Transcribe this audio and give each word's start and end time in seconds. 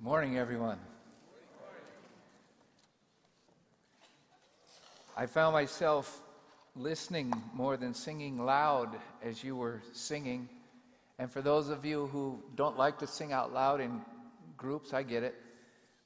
Morning, 0.00 0.38
everyone. 0.38 0.78
I 5.16 5.26
found 5.26 5.54
myself 5.54 6.22
listening 6.76 7.32
more 7.52 7.76
than 7.76 7.94
singing 7.94 8.38
loud 8.38 8.96
as 9.24 9.42
you 9.42 9.56
were 9.56 9.82
singing. 9.92 10.48
And 11.18 11.28
for 11.28 11.42
those 11.42 11.68
of 11.68 11.84
you 11.84 12.06
who 12.12 12.40
don't 12.54 12.78
like 12.78 13.00
to 13.00 13.08
sing 13.08 13.32
out 13.32 13.52
loud 13.52 13.80
in 13.80 14.00
groups, 14.56 14.94
I 14.94 15.02
get 15.02 15.24
it. 15.24 15.34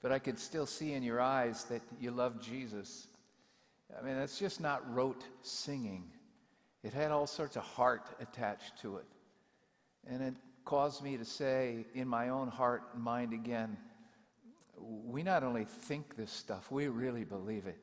But 0.01 0.11
I 0.11 0.19
could 0.19 0.39
still 0.39 0.65
see 0.65 0.95
in 0.95 1.03
your 1.03 1.21
eyes 1.21 1.65
that 1.65 1.83
you 2.01 2.13
love 2.13 2.41
Jesus. 2.41 3.09
I 3.95 4.03
mean, 4.03 4.17
that's 4.17 4.39
just 4.39 4.59
not 4.59 4.91
rote 4.95 5.23
singing, 5.43 6.05
it 6.83 6.95
had 6.95 7.11
all 7.11 7.27
sorts 7.27 7.57
of 7.57 7.63
heart 7.65 8.07
attached 8.23 8.81
to 8.81 8.97
it. 8.97 9.07
And 10.09 10.23
it 10.23 10.35
caused 10.65 11.03
me 11.03 11.17
to 11.17 11.25
say 11.25 11.87
in 11.95 12.09
my 12.09 12.29
own 12.29 12.49
heart 12.49 12.83
and 12.95 13.03
mind 13.03 13.33
again, 13.33 13.77
we 14.79 15.23
not 15.23 15.43
only 15.43 15.65
think 15.65 16.17
this 16.17 16.31
stuff, 16.31 16.71
we 16.71 16.89
really 16.89 17.25
believe 17.25 17.67
it. 17.67 17.79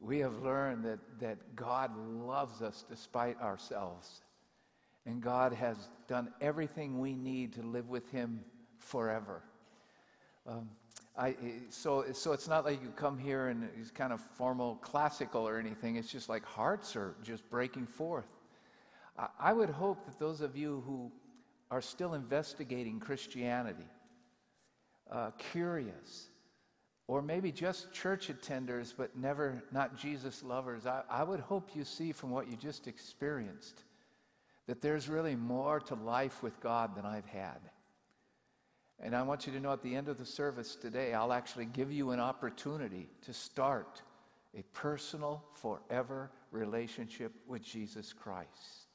We 0.00 0.18
have 0.20 0.42
learned 0.42 0.84
that, 0.84 0.98
that 1.20 1.54
God 1.54 1.96
loves 1.96 2.62
us 2.62 2.84
despite 2.88 3.40
ourselves. 3.40 4.22
And 5.06 5.20
God 5.20 5.52
has 5.52 5.76
done 6.08 6.32
everything 6.40 6.98
we 7.00 7.14
need 7.14 7.54
to 7.54 7.62
live 7.62 7.88
with 7.88 8.10
Him 8.10 8.40
forever. 8.78 9.42
Um, 10.46 10.70
I, 11.16 11.34
so, 11.68 12.04
so 12.12 12.32
it's 12.32 12.48
not 12.48 12.64
like 12.64 12.82
you 12.82 12.90
come 12.96 13.18
here 13.18 13.48
and 13.48 13.68
it's 13.78 13.90
kind 13.90 14.12
of 14.12 14.20
formal 14.20 14.76
classical 14.76 15.46
or 15.46 15.58
anything. 15.58 15.96
It's 15.96 16.10
just 16.10 16.28
like 16.28 16.44
hearts 16.44 16.96
are 16.96 17.14
just 17.22 17.48
breaking 17.50 17.86
forth. 17.86 18.28
I, 19.18 19.28
I 19.38 19.52
would 19.52 19.70
hope 19.70 20.06
that 20.06 20.18
those 20.18 20.40
of 20.40 20.56
you 20.56 20.82
who 20.86 21.12
are 21.70 21.80
still 21.80 22.14
investigating 22.14 22.98
Christianity, 23.00 23.88
uh, 25.10 25.30
curious, 25.52 26.28
or 27.06 27.22
maybe 27.22 27.52
just 27.52 27.92
church 27.92 28.28
attenders 28.28 28.92
but 28.96 29.16
never 29.16 29.62
not 29.72 29.96
Jesus 29.96 30.42
lovers, 30.42 30.86
I, 30.86 31.02
I 31.08 31.22
would 31.22 31.40
hope 31.40 31.70
you 31.74 31.84
see 31.84 32.12
from 32.12 32.30
what 32.30 32.48
you 32.48 32.56
just 32.56 32.86
experienced 32.86 33.84
that 34.66 34.80
there's 34.80 35.08
really 35.08 35.34
more 35.34 35.80
to 35.80 35.94
life 35.94 36.42
with 36.42 36.60
God 36.60 36.94
than 36.94 37.04
I've 37.04 37.26
had. 37.26 37.58
And 39.00 39.16
I 39.16 39.22
want 39.22 39.46
you 39.46 39.52
to 39.54 39.60
know 39.60 39.72
at 39.72 39.82
the 39.82 39.96
end 39.96 40.08
of 40.08 40.18
the 40.18 40.26
service 40.26 40.76
today, 40.76 41.14
I'll 41.14 41.32
actually 41.32 41.64
give 41.64 41.90
you 41.90 42.10
an 42.10 42.20
opportunity 42.20 43.08
to 43.22 43.32
start 43.32 44.02
a 44.56 44.62
personal, 44.74 45.42
forever 45.54 46.30
relationship 46.50 47.32
with 47.46 47.62
Jesus 47.62 48.12
Christ. 48.12 48.89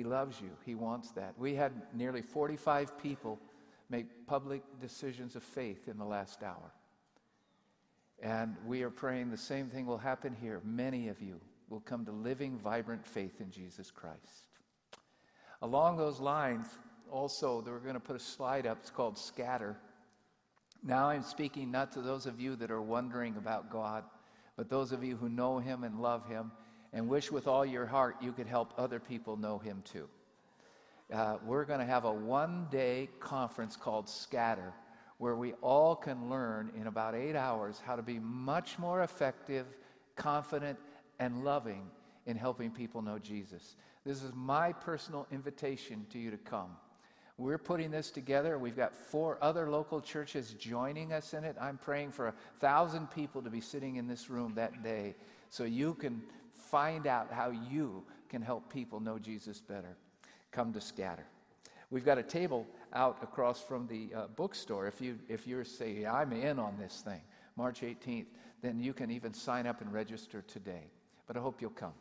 He 0.00 0.04
loves 0.04 0.40
you, 0.40 0.48
He 0.64 0.74
wants 0.74 1.10
that. 1.10 1.34
We 1.36 1.54
had 1.54 1.72
nearly 1.92 2.22
45 2.22 2.98
people 2.98 3.38
make 3.90 4.26
public 4.26 4.62
decisions 4.80 5.36
of 5.36 5.42
faith 5.42 5.88
in 5.88 5.98
the 5.98 6.06
last 6.06 6.42
hour. 6.42 6.72
And 8.22 8.56
we 8.64 8.82
are 8.82 8.88
praying 8.88 9.30
the 9.30 9.36
same 9.36 9.68
thing 9.68 9.84
will 9.84 9.98
happen 9.98 10.34
here. 10.40 10.62
Many 10.64 11.08
of 11.08 11.20
you 11.20 11.38
will 11.68 11.80
come 11.80 12.06
to 12.06 12.12
living, 12.12 12.58
vibrant 12.58 13.06
faith 13.06 13.42
in 13.42 13.50
Jesus 13.50 13.90
Christ. 13.90 14.48
Along 15.60 15.98
those 15.98 16.18
lines, 16.18 16.66
also, 17.12 17.60
we're 17.60 17.78
going 17.80 17.92
to 17.92 18.00
put 18.00 18.16
a 18.16 18.20
slide 18.20 18.66
up. 18.66 18.78
It's 18.80 18.88
called 18.88 19.18
Scatter. 19.18 19.76
Now 20.82 21.10
I'm 21.10 21.24
speaking 21.24 21.70
not 21.70 21.92
to 21.92 22.00
those 22.00 22.24
of 22.24 22.40
you 22.40 22.56
that 22.56 22.70
are 22.70 22.80
wondering 22.80 23.36
about 23.36 23.70
God, 23.70 24.04
but 24.56 24.70
those 24.70 24.92
of 24.92 25.04
you 25.04 25.18
who 25.18 25.28
know 25.28 25.58
Him 25.58 25.84
and 25.84 26.00
love 26.00 26.26
Him 26.26 26.52
and 26.92 27.08
wish 27.08 27.30
with 27.30 27.46
all 27.46 27.64
your 27.64 27.86
heart 27.86 28.16
you 28.20 28.32
could 28.32 28.46
help 28.46 28.72
other 28.76 29.00
people 29.00 29.36
know 29.36 29.58
Him 29.58 29.82
too 29.84 30.08
uh, 31.12 31.38
we're 31.44 31.64
going 31.64 31.80
to 31.80 31.86
have 31.86 32.04
a 32.04 32.12
one 32.12 32.66
day 32.70 33.08
conference 33.18 33.76
called 33.76 34.08
Scatter, 34.08 34.72
where 35.18 35.34
we 35.34 35.52
all 35.54 35.96
can 35.96 36.30
learn 36.30 36.70
in 36.76 36.86
about 36.86 37.14
eight 37.14 37.34
hours 37.34 37.80
how 37.84 37.96
to 37.96 38.02
be 38.02 38.18
much 38.20 38.78
more 38.78 39.02
effective, 39.02 39.66
confident, 40.14 40.78
and 41.18 41.44
loving 41.44 41.82
in 42.26 42.36
helping 42.36 42.70
people 42.70 43.02
know 43.02 43.18
Jesus. 43.18 43.76
This 44.04 44.22
is 44.22 44.32
my 44.34 44.72
personal 44.72 45.26
invitation 45.32 46.06
to 46.10 46.18
you 46.18 46.30
to 46.30 46.36
come. 46.36 46.70
We're 47.36 47.58
putting 47.58 47.90
this 47.90 48.10
together. 48.10 48.58
We've 48.58 48.76
got 48.76 48.94
four 48.94 49.38
other 49.42 49.68
local 49.68 50.00
churches 50.00 50.54
joining 50.58 51.12
us 51.12 51.34
in 51.34 51.42
it. 51.42 51.56
I'm 51.60 51.78
praying 51.78 52.12
for 52.12 52.28
a 52.28 52.34
thousand 52.60 53.10
people 53.10 53.42
to 53.42 53.50
be 53.50 53.62
sitting 53.62 53.96
in 53.96 54.06
this 54.06 54.30
room 54.30 54.52
that 54.54 54.82
day 54.82 55.16
so 55.48 55.64
you 55.64 55.94
can 55.94 56.22
find 56.70 57.06
out 57.06 57.32
how 57.32 57.50
you 57.50 58.04
can 58.28 58.42
help 58.42 58.72
people 58.72 59.00
know 59.00 59.18
Jesus 59.18 59.60
better 59.60 59.96
come 60.52 60.72
to 60.72 60.80
scatter. 60.80 61.24
We've 61.90 62.04
got 62.04 62.18
a 62.18 62.22
table 62.22 62.66
out 62.92 63.18
across 63.22 63.60
from 63.60 63.86
the 63.86 64.10
uh, 64.14 64.26
bookstore. 64.36 64.86
If, 64.86 65.00
you, 65.00 65.18
if 65.28 65.46
you're 65.46 65.64
saying, 65.64 66.06
I'm 66.06 66.32
in 66.32 66.58
on 66.58 66.76
this 66.78 67.02
thing, 67.04 67.20
March 67.56 67.80
18th, 67.80 68.26
then 68.62 68.78
you 68.78 68.92
can 68.92 69.10
even 69.10 69.34
sign 69.34 69.66
up 69.66 69.80
and 69.80 69.92
register 69.92 70.42
today. 70.42 70.90
But 71.26 71.36
I 71.36 71.40
hope 71.40 71.60
you'll 71.60 71.70
come. 71.70 71.92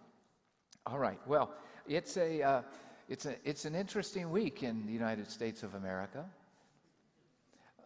All 0.85 0.99
right. 0.99 1.19
Well, 1.25 1.51
it's, 1.87 2.17
a, 2.17 2.41
uh, 2.41 2.61
it's, 3.07 3.25
a, 3.25 3.35
it's 3.43 3.65
an 3.65 3.75
interesting 3.75 4.29
week 4.29 4.63
in 4.63 4.85
the 4.85 4.93
United 4.93 5.29
States 5.29 5.63
of 5.63 5.75
America. 5.75 6.25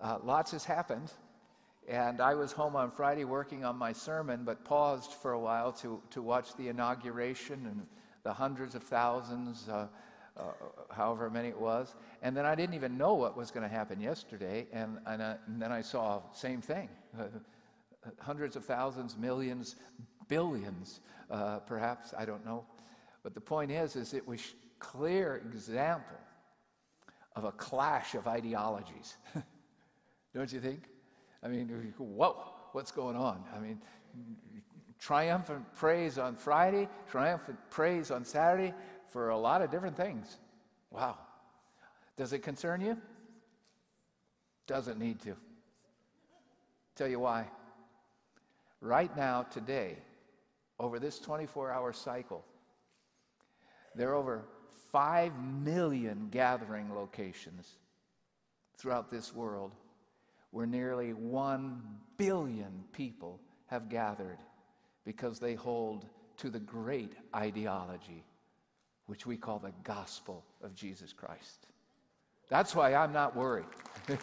Uh, 0.02 0.18
lots 0.24 0.52
has 0.52 0.66
happened. 0.66 1.12
And 1.88 2.22
I 2.22 2.36
was 2.36 2.52
home 2.52 2.76
on 2.76 2.92
Friday 2.92 3.26
working 3.26 3.66
on 3.66 3.78
my 3.78 3.92
sermon, 3.92 4.44
but 4.46 4.64
paused 4.64 5.12
for 5.12 5.34
a 5.34 5.40
while 5.40 5.72
to, 5.74 6.02
to 6.12 6.22
watch 6.22 6.56
the 6.56 6.70
inauguration 6.70 7.66
and 7.66 7.86
the 8.24 8.34
hundreds 8.34 8.74
of 8.74 8.84
thousands 8.84 9.68
uh, 9.68 9.88
uh, 10.36 10.46
however 10.92 11.30
many 11.30 11.50
it 11.50 11.60
was. 11.60 11.96
And 12.22 12.36
then 12.36 12.46
I 12.46 12.56
didn't 12.56 12.74
even 12.74 12.98
know 12.98 13.14
what 13.14 13.38
was 13.38 13.52
going 13.52 13.70
to 13.70 13.74
happen 13.74 14.00
yesterday. 14.00 14.66
And, 14.72 14.98
and, 15.06 15.22
uh, 15.22 15.36
and, 15.46 15.62
then 15.62 15.72
I 15.72 15.82
saw 15.82 16.22
same 16.34 16.60
thing. 16.60 16.90
Hundreds 18.20 18.56
of 18.56 18.66
thousands, 18.66 19.16
millions, 19.16 19.76
billions, 20.28 21.02
uh, 21.30 21.60
perhaps, 21.60 22.14
I 22.18 22.26
don't 22.26 22.44
know. 22.46 22.66
But 23.22 23.36
the 23.36 23.42
point 23.42 23.72
is, 23.72 23.96
is 23.96 24.14
it 24.14 24.28
was 24.28 24.56
clear 24.80 25.38
example 25.54 26.18
of 27.36 27.44
a 27.44 27.52
clash 27.52 28.16
of 28.16 28.28
ideologies. 28.28 29.16
don't 30.36 30.52
you 30.52 30.60
think? 30.60 30.82
I 31.44 31.48
mean, 31.50 31.68
whoa, 31.98 32.38
what's 32.72 32.92
going 32.92 33.18
on? 33.18 33.44
I 33.56 33.60
mean, 33.60 33.82
triumphant 35.00 35.66
praise 35.76 36.18
on 36.18 36.36
Friday, 36.36 36.88
triumphant 37.10 37.58
praise 37.70 38.12
on 38.12 38.24
Saturday, 38.24 38.74
for 39.08 39.30
a 39.30 39.38
lot 39.38 39.62
of 39.62 39.70
different 39.70 39.98
things. 39.98 40.38
Wow. 40.90 41.18
Does 42.16 42.34
it 42.34 42.40
concern 42.40 42.82
you? 42.82 42.98
Doesn't 44.68 44.98
need 44.98 45.20
to. 45.22 45.36
Tell 46.96 47.08
you 47.08 47.20
why. 47.20 47.48
Right 48.80 49.16
now, 49.18 49.44
today, 49.44 49.98
over 50.80 51.00
this 51.00 51.20
24 51.20 51.72
hour 51.72 51.92
cycle, 51.92 52.46
there 53.96 54.10
are 54.12 54.16
over 54.16 54.46
5 54.92 55.34
million 55.64 56.28
gathering 56.32 56.94
locations 56.94 57.78
throughout 58.78 59.10
this 59.10 59.34
world 59.34 59.74
where 60.54 60.68
nearly 60.68 61.14
1 61.14 61.82
billion 62.18 62.84
people 62.94 63.42
have 63.66 63.90
gathered 63.90 64.38
because 65.04 65.40
they 65.40 65.56
hold 65.56 66.06
to 66.38 66.52
the 66.52 66.60
great 66.60 67.14
ideology 67.36 68.24
which 69.08 69.26
we 69.26 69.36
call 69.36 69.58
the 69.58 69.74
gospel 69.84 70.46
of 70.62 70.76
Jesus 70.76 71.12
Christ. 71.12 71.66
That's 72.50 72.76
why 72.76 72.94
I'm 72.94 73.12
not 73.12 73.36
worried. 73.36 73.66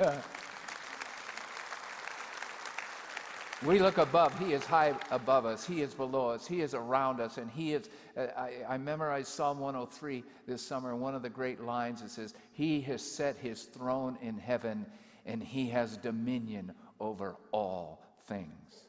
we 3.67 3.81
look 3.81 3.99
above. 3.99 4.39
He 4.39 4.53
is 4.53 4.65
high 4.65 4.95
above 5.11 5.47
us. 5.47 5.67
He 5.67 5.83
is 5.83 5.95
below 5.95 6.29
us. 6.29 6.47
He 6.47 6.61
is 6.61 6.75
around 6.75 7.21
us. 7.21 7.39
And 7.39 7.51
He 7.51 7.73
is. 7.73 7.91
Uh, 8.17 8.29
I, 8.37 8.53
I 8.69 8.79
memorized 8.79 9.29
Psalm 9.29 9.59
103 9.59 10.23
this 10.47 10.63
summer. 10.63 10.95
One 10.95 11.17
of 11.17 11.23
the 11.23 11.29
great 11.29 11.61
lines 11.61 12.03
it 12.03 12.11
says, 12.11 12.35
He 12.53 12.81
has 12.83 13.03
set 13.03 13.37
His 13.37 13.65
throne 13.65 14.17
in 14.23 14.39
heaven 14.39 14.87
and 15.27 15.43
He 15.43 15.69
has 15.69 15.97
dominion 15.97 16.73
over 16.99 17.37
all 17.53 18.03
things. 18.27 18.85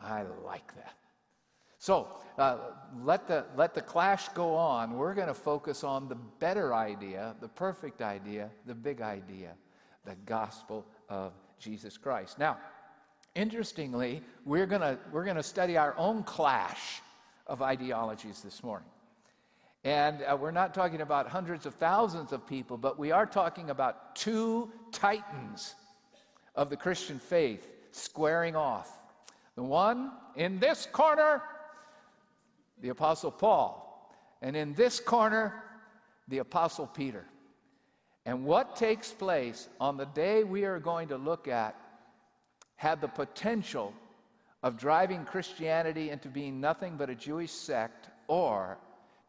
I 0.00 0.22
like 0.44 0.74
that. 0.76 0.94
So 1.78 2.08
uh, 2.38 2.58
let, 3.02 3.28
the, 3.28 3.44
let 3.56 3.74
the 3.74 3.80
clash 3.80 4.28
go 4.30 4.54
on. 4.54 4.96
We're 4.96 5.14
going 5.14 5.28
to 5.28 5.34
focus 5.34 5.84
on 5.84 6.08
the 6.08 6.16
better 6.16 6.74
idea, 6.74 7.36
the 7.40 7.48
perfect 7.48 8.02
idea, 8.02 8.50
the 8.66 8.74
big 8.74 9.00
idea, 9.00 9.52
the 10.04 10.16
gospel 10.26 10.86
of 11.08 11.32
Jesus 11.58 11.96
Christ. 11.96 12.38
Now, 12.38 12.58
interestingly, 13.34 14.22
we're 14.44 14.66
going 14.66 14.98
we're 15.12 15.24
going 15.24 15.36
to 15.36 15.42
study 15.42 15.76
our 15.76 15.96
own 15.96 16.22
clash 16.24 17.00
of 17.46 17.62
ideologies 17.62 18.40
this 18.42 18.62
morning. 18.62 18.88
And 19.88 20.22
uh, 20.22 20.36
we're 20.38 20.50
not 20.50 20.74
talking 20.74 21.00
about 21.00 21.28
hundreds 21.28 21.64
of 21.64 21.72
thousands 21.76 22.32
of 22.32 22.46
people, 22.46 22.76
but 22.76 22.98
we 22.98 23.10
are 23.10 23.24
talking 23.24 23.70
about 23.70 24.14
two 24.14 24.70
titans 24.92 25.76
of 26.54 26.68
the 26.68 26.76
Christian 26.76 27.18
faith 27.18 27.66
squaring 27.90 28.54
off. 28.54 28.92
The 29.56 29.62
one 29.62 30.12
in 30.36 30.58
this 30.58 30.86
corner 30.92 31.40
the 32.82 32.90
Apostle 32.90 33.30
Paul. 33.30 34.14
And 34.42 34.54
in 34.54 34.74
this 34.74 35.00
corner, 35.00 35.64
the 36.28 36.38
Apostle 36.38 36.86
Peter. 36.86 37.24
And 38.26 38.44
what 38.44 38.76
takes 38.76 39.10
place 39.10 39.70
on 39.80 39.96
the 39.96 40.04
day 40.04 40.44
we 40.44 40.66
are 40.66 40.78
going 40.78 41.08
to 41.08 41.16
look 41.16 41.48
at 41.48 41.74
had 42.76 43.00
the 43.00 43.08
potential 43.08 43.94
of 44.62 44.76
driving 44.76 45.24
Christianity 45.24 46.10
into 46.10 46.28
being 46.28 46.60
nothing 46.60 46.98
but 46.98 47.08
a 47.08 47.14
Jewish 47.14 47.50
sect 47.50 48.10
or 48.26 48.76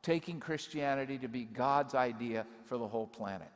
taking 0.01 0.39
Christianity 0.39 1.17
to 1.17 1.27
be 1.27 1.45
God's 1.45 1.95
idea 1.95 2.45
for 2.65 2.77
the 2.77 2.87
whole 2.87 3.07
planet. 3.07 3.51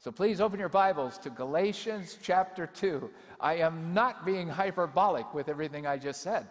So 0.00 0.12
please 0.12 0.40
open 0.40 0.60
your 0.60 0.68
Bibles 0.68 1.18
to 1.18 1.30
Galatians 1.30 2.18
chapter 2.22 2.66
2. 2.66 3.10
I 3.40 3.56
am 3.56 3.92
not 3.92 4.24
being 4.24 4.48
hyperbolic 4.48 5.34
with 5.34 5.48
everything 5.48 5.86
I 5.86 5.98
just 5.98 6.22
said. 6.22 6.46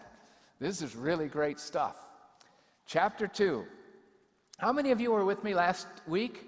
This 0.59 0.81
is 0.81 0.95
really 0.95 1.27
great 1.27 1.59
stuff. 1.59 1.95
Chapter 2.85 3.27
2. 3.27 3.65
How 4.57 4.73
many 4.73 4.91
of 4.91 4.99
you 4.99 5.11
were 5.11 5.23
with 5.23 5.44
me 5.44 5.53
last 5.53 5.88
week 6.07 6.45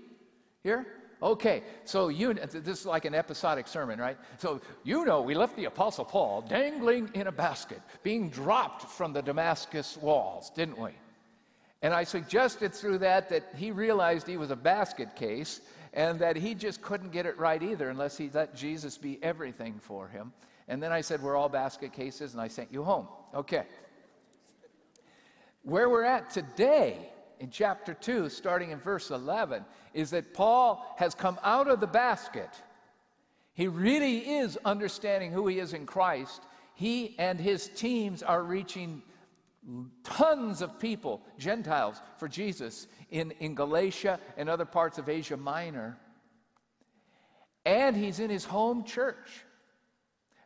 here? 0.62 0.88
Okay, 1.22 1.64
so 1.84 2.08
you, 2.08 2.34
this 2.34 2.80
is 2.80 2.86
like 2.86 3.06
an 3.06 3.14
episodic 3.14 3.68
sermon, 3.68 4.00
right? 4.00 4.18
So 4.38 4.62
you 4.84 5.06
know 5.06 5.22
we 5.22 5.36
left 5.36 5.56
the 5.56 5.66
Apostle 5.66 6.06
Paul 6.06 6.42
dangling 6.42 7.12
in 7.14 7.28
a 7.28 7.32
basket, 7.32 7.82
being 8.04 8.30
dropped 8.30 8.84
from 8.84 9.14
the 9.14 9.22
Damascus 9.22 9.98
walls, 9.98 10.50
didn't 10.50 10.78
we? 10.78 10.92
And 11.82 11.94
I 11.94 12.04
suggested 12.04 12.74
through 12.74 13.00
that 13.00 13.30
that 13.30 13.54
he 13.56 13.72
realized 13.72 14.28
he 14.28 14.38
was 14.38 14.52
a 14.52 14.56
basket 14.56 15.16
case 15.16 15.62
and 15.94 16.20
that 16.20 16.36
he 16.36 16.54
just 16.54 16.82
couldn't 16.82 17.12
get 17.12 17.26
it 17.26 17.38
right 17.38 17.62
either 17.62 17.90
unless 17.90 18.18
he 18.18 18.30
let 18.34 18.56
Jesus 18.56 18.98
be 18.98 19.18
everything 19.24 19.80
for 19.80 20.08
him. 20.08 20.34
And 20.68 20.84
then 20.84 20.92
I 20.92 21.02
said, 21.02 21.22
We're 21.22 21.36
all 21.36 21.50
basket 21.50 21.94
cases, 21.94 22.34
and 22.34 22.42
I 22.42 22.48
sent 22.48 22.72
you 22.72 22.84
home. 22.84 23.08
Okay. 23.34 23.64
Where 25.64 25.90
we're 25.90 26.04
at 26.04 26.30
today 26.30 27.10
in 27.40 27.50
chapter 27.50 27.94
2, 27.94 28.30
starting 28.30 28.72
in 28.72 28.80
verse 28.80 29.12
11, 29.12 29.66
is 29.94 30.12
that 30.12 30.34
Paul 30.34 30.86
has 30.98 31.16
come 31.16 31.40
out 31.44 31.68
of 31.68 31.80
the 31.80 31.88
basket. 31.88 32.50
He 33.54 33.68
really 33.68 34.20
is 34.20 34.58
understanding 34.64 35.32
who 35.32 35.48
he 35.48 35.60
is 35.60 35.74
in 35.74 35.86
Christ. 35.86 36.42
He 36.76 37.16
and 37.18 37.40
his 37.40 37.68
teams 37.70 38.24
are 38.24 38.44
reaching 38.44 39.02
tons 40.04 40.62
of 40.62 40.80
people, 40.80 41.22
Gentiles, 41.38 42.02
for 42.18 42.28
Jesus 42.28 42.88
in, 43.12 43.32
in 43.40 43.56
Galatia 43.56 44.20
and 44.38 44.50
other 44.50 44.66
parts 44.66 44.98
of 44.98 45.10
Asia 45.10 45.38
Minor. 45.38 45.98
And 47.66 47.96
he's 47.96 48.20
in 48.20 48.30
his 48.30 48.46
home 48.46 48.84
church. 48.84 49.44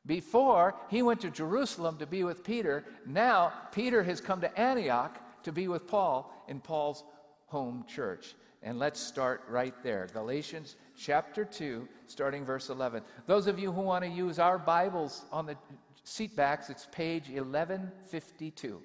Before, 0.06 0.76
he 0.90 1.02
went 1.02 1.22
to 1.22 1.30
Jerusalem 1.30 1.98
to 1.98 2.06
be 2.06 2.24
with 2.24 2.44
Peter. 2.44 2.84
Now, 3.06 3.54
Peter 3.72 4.04
has 4.04 4.20
come 4.20 4.42
to 4.42 4.60
Antioch 4.60 5.18
to 5.44 5.52
be 5.52 5.68
with 5.68 5.88
Paul 5.88 6.34
in 6.48 6.60
Paul's 6.60 7.04
home 7.46 7.86
church. 7.88 8.36
And 8.62 8.80
let's 8.80 9.00
start 9.00 9.44
right 9.50 9.74
there. 9.84 10.08
Galatians 10.14 10.76
chapter 10.98 11.46
2, 11.46 11.88
starting 12.08 12.46
verse 12.46 12.70
11. 12.70 13.04
Those 13.28 13.48
of 13.48 13.60
you 13.60 13.72
who 13.72 13.82
want 13.82 14.04
to 14.04 14.10
use 14.10 14.40
our 14.40 14.58
Bibles 14.58 15.26
on 15.32 15.46
the 15.46 15.56
seat 16.04 16.36
backs, 16.36 16.70
it's 16.70 16.88
page 16.92 17.30
1152. 17.30 18.82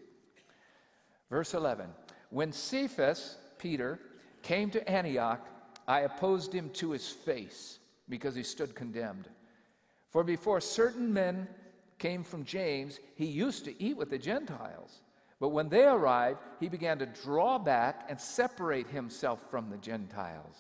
Verse 1.31 1.55
11. 1.55 1.89
When 2.31 2.53
Cephas, 2.53 3.37
Peter, 3.59 3.99
came 4.43 4.71
to 4.71 4.89
Antioch, 4.89 5.47
I 5.87 6.01
opposed 6.01 6.53
him 6.53 6.71
to 6.75 6.91
his 6.91 7.09
face 7.09 7.79
because 8.09 8.35
he 8.35 8.43
stood 8.43 8.75
condemned. 8.75 9.29
For 10.11 10.25
before 10.25 10.61
certain 10.61 11.13
men 11.13 11.49
came 11.99 12.25
from 12.25 12.45
James, 12.45 13.01
he 13.15 13.27
used 13.27 13.65
to 13.65 13.83
eat 13.83 13.97
with 13.97 14.11
the 14.11 14.19
Gentiles. 14.19 15.01
But 15.41 15.51
when 15.51 15.69
they 15.69 15.85
arrived, 15.85 16.41
he 16.59 16.69
began 16.69 16.99
to 16.99 17.07
draw 17.07 17.59
back 17.59 18.07
and 18.09 18.21
separate 18.21 18.89
himself 18.89 19.51
from 19.51 19.71
the 19.71 19.77
Gentiles 19.77 20.57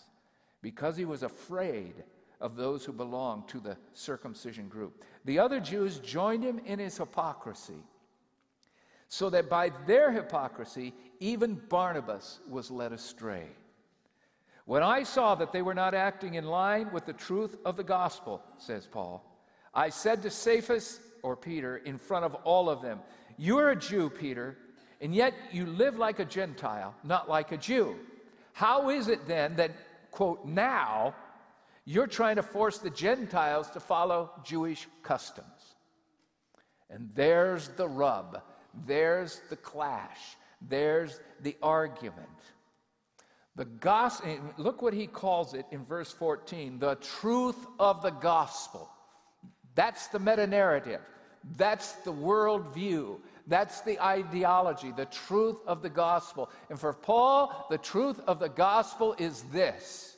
because 0.62 0.96
he 0.96 1.04
was 1.04 1.22
afraid 1.22 1.94
of 2.40 2.56
those 2.56 2.84
who 2.84 2.92
belonged 2.92 3.48
to 3.48 3.58
the 3.58 3.76
circumcision 3.92 4.68
group. 4.68 5.04
The 5.24 5.38
other 5.38 5.60
Jews 5.60 5.98
joined 5.98 6.44
him 6.44 6.60
in 6.64 6.78
his 6.78 6.96
hypocrisy, 6.96 7.82
so 9.08 9.30
that 9.30 9.48
by 9.48 9.70
their 9.86 10.12
hypocrisy, 10.12 10.94
even 11.20 11.60
Barnabas 11.68 12.40
was 12.48 12.70
led 12.70 12.92
astray. 12.92 13.46
When 14.66 14.82
I 14.82 15.02
saw 15.02 15.34
that 15.36 15.52
they 15.52 15.62
were 15.62 15.74
not 15.74 15.94
acting 15.94 16.34
in 16.34 16.44
line 16.44 16.92
with 16.92 17.06
the 17.06 17.14
truth 17.14 17.56
of 17.64 17.76
the 17.76 17.84
gospel, 17.84 18.42
says 18.58 18.86
Paul, 18.86 19.24
I 19.74 19.88
said 19.88 20.22
to 20.22 20.30
Cephas, 20.30 21.00
or 21.22 21.36
Peter, 21.36 21.78
in 21.78 21.98
front 21.98 22.24
of 22.24 22.34
all 22.36 22.68
of 22.68 22.82
them, 22.82 23.00
You're 23.36 23.70
a 23.70 23.76
Jew, 23.76 24.10
Peter 24.10 24.56
and 25.00 25.14
yet 25.14 25.34
you 25.52 25.66
live 25.66 25.96
like 25.96 26.18
a 26.18 26.24
Gentile, 26.24 26.94
not 27.04 27.28
like 27.28 27.52
a 27.52 27.56
Jew. 27.56 27.96
How 28.52 28.90
is 28.90 29.08
it 29.08 29.26
then 29.26 29.56
that, 29.56 29.70
quote, 30.10 30.44
now 30.44 31.14
you're 31.84 32.08
trying 32.08 32.36
to 32.36 32.42
force 32.42 32.78
the 32.78 32.90
Gentiles 32.90 33.70
to 33.70 33.80
follow 33.80 34.32
Jewish 34.44 34.88
customs? 35.02 35.76
And 36.90 37.10
there's 37.14 37.68
the 37.68 37.86
rub, 37.86 38.42
there's 38.86 39.40
the 39.50 39.56
clash, 39.56 40.36
there's 40.68 41.20
the 41.42 41.56
argument. 41.62 42.28
The 43.56 43.64
gospel, 43.64 44.38
look 44.56 44.82
what 44.82 44.94
he 44.94 45.08
calls 45.08 45.52
it 45.52 45.66
in 45.72 45.84
verse 45.84 46.12
14 46.12 46.78
the 46.78 46.94
truth 46.96 47.66
of 47.78 48.02
the 48.02 48.10
gospel. 48.10 48.88
That's 49.74 50.06
the 50.08 50.18
meta 50.18 50.46
narrative. 50.46 51.00
That's 51.56 51.92
the 51.92 52.12
worldview. 52.12 53.18
That's 53.46 53.80
the 53.80 54.00
ideology, 54.00 54.92
the 54.92 55.06
truth 55.06 55.56
of 55.66 55.82
the 55.82 55.88
gospel. 55.88 56.50
And 56.68 56.78
for 56.78 56.92
Paul, 56.92 57.66
the 57.70 57.78
truth 57.78 58.20
of 58.26 58.38
the 58.38 58.48
gospel 58.48 59.14
is 59.18 59.42
this 59.44 60.16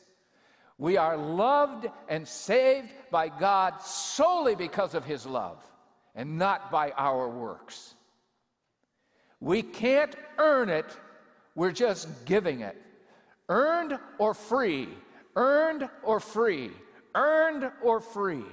we 0.80 0.96
are 0.96 1.16
loved 1.16 1.86
and 2.08 2.26
saved 2.26 2.88
by 3.10 3.28
God 3.28 3.82
solely 3.82 4.54
because 4.54 4.94
of 4.94 5.04
his 5.04 5.26
love 5.26 5.62
and 6.14 6.38
not 6.38 6.70
by 6.70 6.90
our 6.92 7.28
works. 7.28 7.94
We 9.40 9.62
can't 9.62 10.14
earn 10.38 10.68
it, 10.68 10.86
we're 11.54 11.72
just 11.72 12.08
giving 12.24 12.60
it. 12.60 12.76
Earned 13.48 13.98
or 14.18 14.34
free, 14.34 14.88
earned 15.34 15.88
or 16.02 16.20
free, 16.20 16.70
earned 17.14 17.70
or 17.82 18.00
free. 18.00 18.44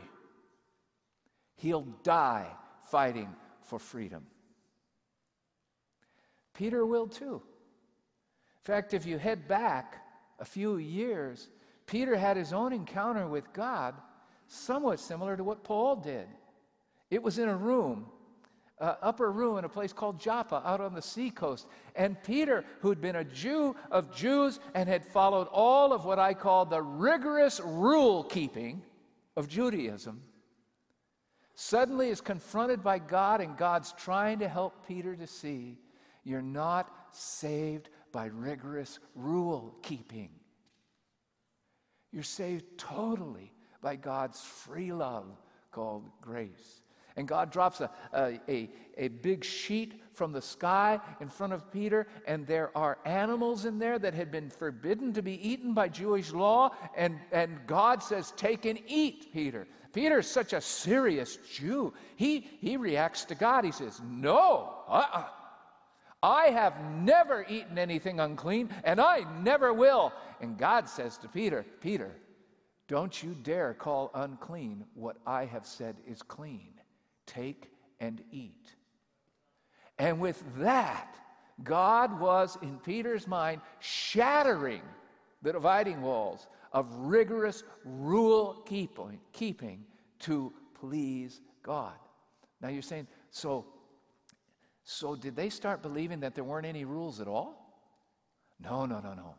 He'll 1.57 1.87
die 2.03 2.47
fighting 2.89 3.29
for 3.63 3.79
freedom. 3.79 4.25
Peter 6.53 6.85
will 6.85 7.07
too. 7.07 7.35
In 7.35 8.63
fact, 8.63 8.93
if 8.93 9.05
you 9.05 9.17
head 9.17 9.47
back 9.47 10.03
a 10.39 10.45
few 10.45 10.77
years, 10.77 11.49
Peter 11.85 12.15
had 12.15 12.37
his 12.37 12.53
own 12.53 12.73
encounter 12.73 13.27
with 13.27 13.53
God, 13.53 13.95
somewhat 14.47 14.99
similar 14.99 15.37
to 15.37 15.43
what 15.43 15.63
Paul 15.63 15.97
did. 15.97 16.27
It 17.09 17.21
was 17.21 17.37
in 17.39 17.47
a 17.47 17.55
room, 17.55 18.07
uh, 18.79 18.95
upper 19.01 19.31
room 19.31 19.57
in 19.57 19.65
a 19.65 19.69
place 19.69 19.91
called 19.91 20.19
Joppa 20.19 20.61
out 20.65 20.81
on 20.81 20.93
the 20.93 21.01
seacoast. 21.01 21.67
And 21.95 22.21
Peter, 22.23 22.63
who'd 22.81 23.01
been 23.01 23.15
a 23.15 23.23
Jew 23.23 23.75
of 23.89 24.15
Jews 24.15 24.59
and 24.73 24.87
had 24.87 25.05
followed 25.05 25.47
all 25.51 25.93
of 25.93 26.05
what 26.05 26.19
I 26.19 26.33
call 26.33 26.65
the 26.65 26.81
rigorous 26.81 27.59
rule 27.63 28.23
keeping 28.23 28.83
of 29.35 29.47
Judaism, 29.47 30.21
suddenly 31.55 32.09
is 32.09 32.21
confronted 32.21 32.83
by 32.83 32.99
God, 32.99 33.41
and 33.41 33.57
God's 33.57 33.93
trying 33.93 34.39
to 34.39 34.47
help 34.47 34.87
Peter 34.87 35.15
to 35.15 35.25
see 35.25 35.79
you're 36.23 36.41
not 36.41 36.91
saved 37.11 37.89
by 38.11 38.25
rigorous 38.25 38.99
rule 39.15 39.75
keeping. 39.81 40.29
You're 42.11 42.23
saved 42.23 42.65
totally 42.77 43.53
by 43.81 43.95
God's 43.95 44.41
free 44.41 44.91
love 44.91 45.25
called 45.71 46.09
grace. 46.21 46.81
And 47.17 47.27
God 47.27 47.51
drops 47.51 47.81
a, 47.81 47.89
a, 48.13 48.69
a, 48.95 49.07
big 49.07 49.43
sheet 49.43 50.01
from 50.13 50.31
the 50.31 50.41
sky 50.41 50.99
in 51.19 51.27
front 51.27 51.51
of 51.51 51.71
Peter, 51.71 52.07
and 52.27 52.45
there 52.45 52.69
are 52.77 52.99
animals 53.05 53.65
in 53.65 53.79
there 53.79 53.97
that 53.97 54.13
had 54.13 54.31
been 54.31 54.51
forbidden 54.51 55.13
to 55.13 55.23
be 55.23 55.49
eaten 55.49 55.73
by 55.73 55.89
Jewish 55.89 56.31
law. 56.31 56.71
And, 56.95 57.19
and 57.31 57.59
God 57.65 58.03
says, 58.03 58.31
Take 58.37 58.65
and 58.65 58.79
eat, 58.87 59.33
Peter. 59.33 59.67
Peter's 59.93 60.27
such 60.27 60.53
a 60.53 60.61
serious 60.61 61.39
Jew. 61.51 61.91
He, 62.17 62.47
he 62.61 62.77
reacts 62.77 63.25
to 63.25 63.35
God. 63.35 63.65
He 63.65 63.71
says, 63.71 63.99
No, 64.07 64.75
uh 64.87 65.03
uh-uh. 65.11 65.23
I 66.21 66.45
have 66.45 66.79
never 66.81 67.45
eaten 67.49 67.79
anything 67.79 68.19
unclean, 68.19 68.69
and 68.83 69.01
I 69.01 69.23
never 69.41 69.73
will. 69.73 70.13
And 70.39 70.57
God 70.57 70.87
says 70.87 71.17
to 71.19 71.27
Peter, 71.27 71.65
Peter, 71.81 72.11
don't 72.87 73.21
you 73.21 73.35
dare 73.43 73.73
call 73.73 74.11
unclean 74.13 74.85
what 74.93 75.17
I 75.25 75.45
have 75.45 75.65
said 75.65 75.95
is 76.07 76.21
clean. 76.21 76.76
Take 77.27 77.69
and 77.99 78.23
eat. 78.31 78.73
And 79.99 80.19
with 80.19 80.43
that, 80.57 81.15
God 81.63 82.19
was 82.19 82.57
in 82.63 82.79
Peter's 82.79 83.27
mind 83.27 83.61
shattering 83.79 84.81
the 85.43 85.51
dividing 85.51 86.01
walls 86.01 86.47
of 86.73 86.91
rigorous 86.95 87.63
rule 87.85 88.65
keeping, 88.65 89.85
to 90.19 90.53
please 90.79 91.41
God. 91.61 91.93
Now 92.59 92.69
you're 92.69 92.81
saying, 92.81 93.07
so 93.29 93.65
so, 94.89 95.17
did 95.17 95.35
they 95.35 95.49
start 95.49 95.81
believing 95.81 96.21
that 96.21 96.33
there 96.33 96.45
weren't 96.45 96.65
any 96.65 96.85
rules 96.85 97.19
at 97.19 97.27
all? 97.27 97.75
No, 98.57 98.85
no, 98.85 99.01
no, 99.01 99.13
no. 99.13 99.35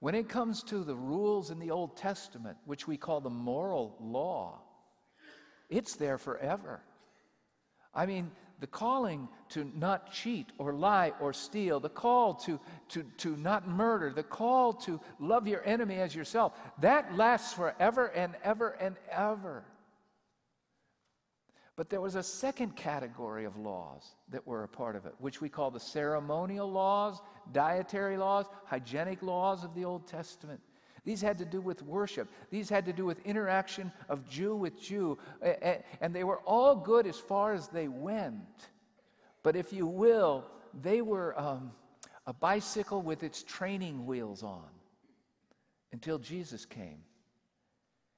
When 0.00 0.16
it 0.16 0.28
comes 0.28 0.64
to 0.64 0.82
the 0.82 0.96
rules 0.96 1.52
in 1.52 1.60
the 1.60 1.70
Old 1.70 1.96
Testament, 1.96 2.56
which 2.64 2.88
we 2.88 2.96
call 2.96 3.20
the 3.20 3.30
moral 3.30 3.94
law, 4.00 4.62
it's 5.70 5.94
there 5.94 6.18
forever. 6.18 6.82
I 7.94 8.06
mean, 8.06 8.30
the 8.60 8.66
calling 8.66 9.28
to 9.50 9.70
not 9.76 10.12
cheat 10.12 10.46
or 10.58 10.72
lie 10.72 11.12
or 11.20 11.32
steal, 11.32 11.80
the 11.80 11.88
call 11.88 12.34
to, 12.34 12.58
to, 12.90 13.04
to 13.18 13.36
not 13.36 13.68
murder, 13.68 14.10
the 14.10 14.22
call 14.22 14.72
to 14.72 15.00
love 15.18 15.46
your 15.46 15.64
enemy 15.66 15.96
as 15.96 16.14
yourself, 16.14 16.52
that 16.80 17.14
lasts 17.16 17.52
forever 17.52 18.06
and 18.06 18.34
ever 18.42 18.70
and 18.70 18.96
ever. 19.10 19.64
But 21.76 21.90
there 21.90 22.00
was 22.00 22.14
a 22.14 22.22
second 22.22 22.76
category 22.76 23.44
of 23.44 23.56
laws 23.56 24.14
that 24.30 24.46
were 24.46 24.62
a 24.62 24.68
part 24.68 24.94
of 24.94 25.06
it, 25.06 25.14
which 25.18 25.40
we 25.40 25.48
call 25.48 25.70
the 25.72 25.80
ceremonial 25.80 26.70
laws, 26.70 27.20
dietary 27.52 28.16
laws, 28.16 28.46
hygienic 28.64 29.22
laws 29.22 29.64
of 29.64 29.74
the 29.74 29.84
Old 29.84 30.06
Testament. 30.06 30.60
These 31.04 31.20
had 31.20 31.38
to 31.38 31.44
do 31.44 31.60
with 31.60 31.82
worship. 31.82 32.28
These 32.50 32.70
had 32.70 32.86
to 32.86 32.92
do 32.92 33.04
with 33.04 33.24
interaction 33.26 33.92
of 34.08 34.28
Jew 34.28 34.56
with 34.56 34.80
Jew. 34.80 35.18
And 36.00 36.14
they 36.14 36.24
were 36.24 36.40
all 36.40 36.74
good 36.74 37.06
as 37.06 37.18
far 37.18 37.52
as 37.52 37.68
they 37.68 37.88
went. 37.88 38.70
But 39.42 39.56
if 39.56 39.72
you 39.72 39.86
will, 39.86 40.46
they 40.82 41.02
were 41.02 41.38
um, 41.38 41.72
a 42.26 42.32
bicycle 42.32 43.02
with 43.02 43.22
its 43.22 43.42
training 43.42 44.06
wheels 44.06 44.42
on 44.42 44.68
until 45.92 46.18
Jesus 46.18 46.64
came. 46.64 47.02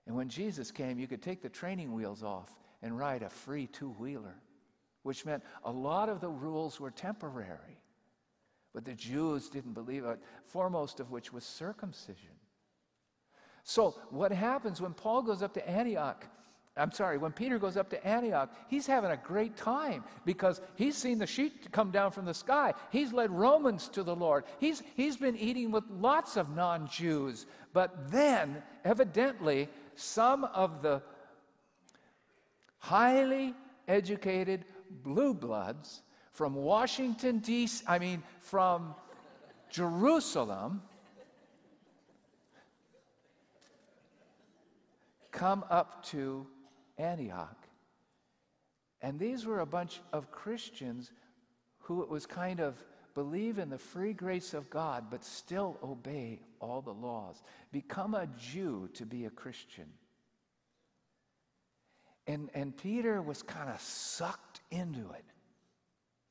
And 0.06 0.14
when 0.14 0.28
Jesus 0.28 0.70
came, 0.70 1.00
you 1.00 1.08
could 1.08 1.22
take 1.22 1.42
the 1.42 1.48
training 1.48 1.92
wheels 1.92 2.22
off 2.22 2.56
and 2.82 2.96
ride 2.96 3.22
a 3.22 3.28
free 3.28 3.66
two 3.66 3.90
wheeler, 3.90 4.36
which 5.02 5.26
meant 5.26 5.42
a 5.64 5.72
lot 5.72 6.08
of 6.08 6.20
the 6.20 6.30
rules 6.30 6.78
were 6.78 6.92
temporary. 6.92 7.82
But 8.72 8.84
the 8.84 8.94
Jews 8.94 9.48
didn't 9.48 9.72
believe 9.72 10.04
it, 10.04 10.20
foremost 10.44 11.00
of 11.00 11.10
which 11.10 11.32
was 11.32 11.44
circumcision. 11.44 12.30
So, 13.68 13.96
what 14.10 14.30
happens 14.30 14.80
when 14.80 14.94
Paul 14.94 15.22
goes 15.22 15.42
up 15.42 15.52
to 15.54 15.68
Antioch? 15.68 16.24
I'm 16.76 16.92
sorry, 16.92 17.18
when 17.18 17.32
Peter 17.32 17.58
goes 17.58 17.76
up 17.76 17.90
to 17.90 18.06
Antioch, 18.06 18.54
he's 18.68 18.86
having 18.86 19.10
a 19.10 19.16
great 19.16 19.56
time 19.56 20.04
because 20.24 20.60
he's 20.76 20.96
seen 20.96 21.18
the 21.18 21.26
sheet 21.26 21.72
come 21.72 21.90
down 21.90 22.12
from 22.12 22.26
the 22.26 22.32
sky. 22.32 22.74
He's 22.92 23.12
led 23.12 23.32
Romans 23.32 23.88
to 23.88 24.04
the 24.04 24.14
Lord. 24.14 24.44
He's, 24.60 24.84
he's 24.94 25.16
been 25.16 25.36
eating 25.36 25.72
with 25.72 25.82
lots 25.90 26.36
of 26.36 26.54
non 26.54 26.86
Jews. 26.86 27.46
But 27.72 28.12
then, 28.12 28.62
evidently, 28.84 29.68
some 29.96 30.44
of 30.44 30.80
the 30.80 31.02
highly 32.78 33.52
educated 33.88 34.64
blue 35.02 35.34
bloods 35.34 36.02
from 36.30 36.54
Washington, 36.54 37.40
D.C., 37.40 37.84
I 37.88 37.98
mean, 37.98 38.22
from 38.38 38.94
Jerusalem, 39.70 40.82
come 45.36 45.64
up 45.70 46.02
to 46.06 46.46
Antioch. 46.98 47.68
And 49.02 49.18
these 49.18 49.44
were 49.44 49.60
a 49.60 49.66
bunch 49.66 50.00
of 50.12 50.30
Christians 50.30 51.12
who 51.80 52.02
it 52.02 52.08
was 52.08 52.26
kind 52.26 52.58
of 52.58 52.74
believe 53.14 53.58
in 53.58 53.70
the 53.70 53.78
free 53.78 54.12
grace 54.12 54.54
of 54.54 54.68
God, 54.70 55.04
but 55.10 55.24
still 55.24 55.78
obey 55.82 56.40
all 56.58 56.80
the 56.80 56.92
laws. 56.92 57.42
Become 57.70 58.14
a 58.14 58.26
Jew 58.38 58.88
to 58.94 59.04
be 59.04 59.26
a 59.26 59.30
Christian. 59.30 59.86
And, 62.26 62.50
and 62.54 62.76
Peter 62.76 63.22
was 63.22 63.42
kind 63.42 63.70
of 63.70 63.80
sucked 63.80 64.60
into 64.70 65.10
it. 65.12 65.24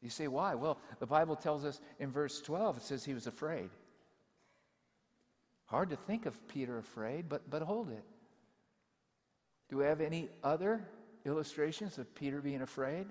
You 0.02 0.10
say, 0.10 0.28
why? 0.28 0.56
Well, 0.56 0.80
the 1.00 1.08
Bible 1.08 1.36
tells 1.36 1.64
us 1.64 1.80
in 2.00 2.12
verse 2.12 2.42
12, 2.42 2.78
it 2.78 2.84
says 2.84 3.06
he 3.06 3.14
was 3.14 3.28
afraid. 3.28 3.70
Hard 5.66 5.92
to 5.92 5.96
think 5.96 6.26
of 6.26 6.48
Peter 6.48 6.78
afraid, 6.78 7.30
but, 7.30 7.50
but 7.50 7.62
hold 7.62 7.90
it. 7.92 8.04
Do 9.70 9.78
we 9.78 9.86
have 9.86 10.02
any 10.02 10.30
other 10.44 10.86
illustrations 11.26 11.98
of 11.98 12.14
Peter 12.16 12.42
being 12.42 12.62
afraid? 12.62 13.08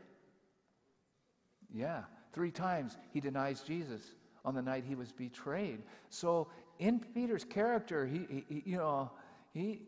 Yeah, 1.72 2.02
three 2.32 2.52
times 2.52 2.96
he 3.12 3.20
denies 3.20 3.60
Jesus 3.62 4.02
on 4.44 4.54
the 4.54 4.62
night 4.62 4.84
he 4.86 4.94
was 4.94 5.10
betrayed. 5.10 5.82
So 6.10 6.48
in 6.78 7.00
Peter's 7.00 7.44
character, 7.44 8.06
he, 8.06 8.44
he 8.48 8.62
you 8.66 8.76
know, 8.76 9.10
he, 9.52 9.82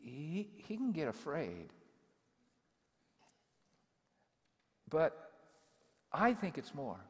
he, 0.00 0.48
he 0.56 0.76
can 0.76 0.92
get 0.92 1.08
afraid. 1.08 1.72
But 4.88 5.32
I 6.12 6.34
think 6.34 6.58
it's 6.58 6.74
more. 6.74 7.00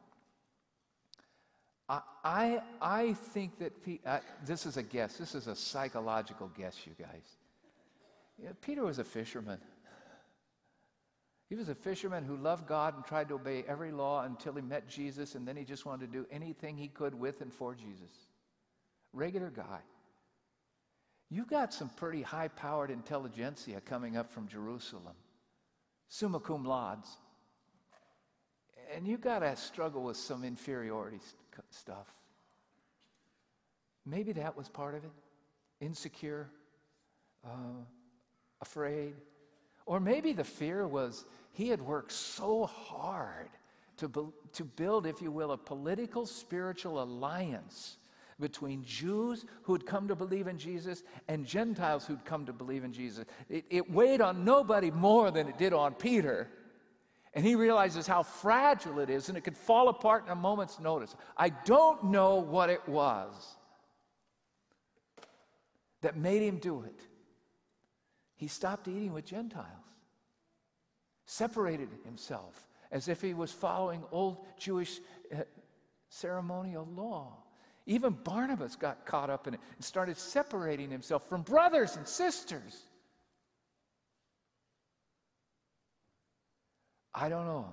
I, 1.89 2.01
I, 2.25 2.63
I 2.81 3.13
think 3.13 3.59
that 3.59 3.85
Pe- 3.85 3.99
uh, 4.07 4.21
this 4.47 4.67
is 4.67 4.77
a 4.77 4.83
guess. 4.83 5.17
This 5.17 5.35
is 5.35 5.49
a 5.49 5.57
psychological 5.57 6.51
guess, 6.57 6.79
you 6.87 6.93
guys. 6.99 7.37
Peter 8.61 8.85
was 8.85 8.99
a 8.99 9.05
fisherman. 9.05 9.59
He 11.49 11.55
was 11.55 11.69
a 11.69 11.75
fisherman 11.75 12.25
who 12.25 12.37
loved 12.37 12.67
God 12.67 12.97
and 12.97 13.05
tried 13.05 13.29
to 13.29 13.35
obey 13.35 13.63
every 13.69 13.93
law 13.93 14.25
until 14.25 14.55
he 14.55 14.63
met 14.63 14.89
Jesus, 14.89 15.35
and 15.35 15.47
then 15.47 15.55
he 15.55 15.65
just 15.65 15.85
wanted 15.85 16.11
to 16.11 16.19
do 16.19 16.27
anything 16.31 16.79
he 16.79 16.89
could 16.89 17.15
with 17.15 17.43
and 17.43 17.53
for 17.53 17.75
Jesus. 17.75 18.11
Regular 19.13 19.51
guy. 19.51 19.81
You've 21.29 21.49
got 21.49 21.75
some 21.75 21.91
pretty 21.91 22.23
high 22.23 22.49
powered 22.49 22.91
intelligentsia 22.91 23.83
coming 23.83 24.17
up 24.17 24.31
from 24.31 24.49
Jerusalem, 24.49 25.15
summa 26.09 26.41
cum 26.41 26.65
laude. 26.65 27.05
and 28.95 29.07
you've 29.07 29.21
got 29.21 29.41
to 29.41 29.55
struggle 29.57 30.05
with 30.05 30.17
some 30.17 30.45
inferiority 30.45 31.19
st- 31.19 31.67
stuff. 31.71 32.07
Maybe 34.05 34.33
that 34.33 34.57
was 34.57 34.69
part 34.69 34.95
of 34.95 35.05
it. 35.05 35.11
Insecure, 35.81 36.51
uh, 37.45 37.85
afraid. 38.63 39.15
Or 39.85 40.01
maybe 40.01 40.33
the 40.33 40.45
fear 40.45 40.87
was 40.87 41.27
he 41.53 41.69
had 41.69 41.83
worked 41.83 42.13
so 42.13 42.65
hard 42.65 43.51
to, 43.99 44.09
be, 44.09 44.21
to 44.55 44.65
build, 44.65 45.07
if 45.07 45.21
you 45.21 45.31
will, 45.31 45.53
a 45.53 45.59
political 45.59 46.25
spiritual 46.25 47.03
alliance 47.03 47.99
between 48.41 48.83
Jews 48.85 49.45
who'd 49.65 49.85
come 49.85 50.09
to 50.09 50.17
believe 50.17 50.47
in 50.47 50.57
Jesus 50.57 51.03
and 51.29 51.45
Gentiles 51.45 52.07
who'd 52.07 52.25
come 52.25 52.47
to 52.47 52.53
believe 52.53 52.85
in 52.85 52.93
Jesus. 52.93 53.27
It, 53.51 53.65
it 53.69 53.91
weighed 53.91 54.21
on 54.21 54.45
nobody 54.45 54.91
more 54.91 55.31
than 55.31 55.49
it 55.49 55.59
did 55.59 55.73
on 55.73 55.95
Peter. 55.95 56.49
And 57.35 57.45
he 57.45 57.55
realizes 57.55 58.07
how 58.07 58.23
fragile 58.23 58.99
it 59.01 59.11
is 59.11 59.29
and 59.29 59.37
it 59.37 59.43
could 59.43 59.57
fall 59.57 59.89
apart 59.89 60.25
in 60.27 60.33
a 60.33 60.37
moment's 60.37 60.81
notice. 60.81 61.15
I 61.37 61.51
don't 61.51 62.05
know 62.05 62.37
what 62.37 62.71
it 62.71 62.87
was 62.89 63.57
that 66.01 66.17
made 66.17 66.43
him 66.43 66.59
do 66.59 66.83
it. 66.83 67.07
He 68.43 68.49
stopped 68.49 68.89
eating 68.89 69.13
with 69.13 69.25
Gentiles, 69.25 69.69
separated 71.27 71.91
himself 72.05 72.67
as 72.91 73.07
if 73.07 73.23
he 73.23 73.35
was 73.35 73.53
following 73.53 74.03
old 74.11 74.45
Jewish 74.59 74.99
uh, 75.33 75.43
ceremonial 76.09 76.89
law. 76.97 77.37
Even 77.87 78.15
Barnabas 78.25 78.75
got 78.75 79.07
caught 79.07 79.31
up 79.31 79.47
in 79.47 79.55
it 79.55 79.61
and 79.77 79.85
started 79.85 80.19
separating 80.19 80.91
himself 80.91 81.29
from 81.29 81.43
brothers 81.43 81.95
and 81.95 82.09
sisters. 82.09 82.83
I 87.15 87.29
don't 87.29 87.47
know. 87.47 87.73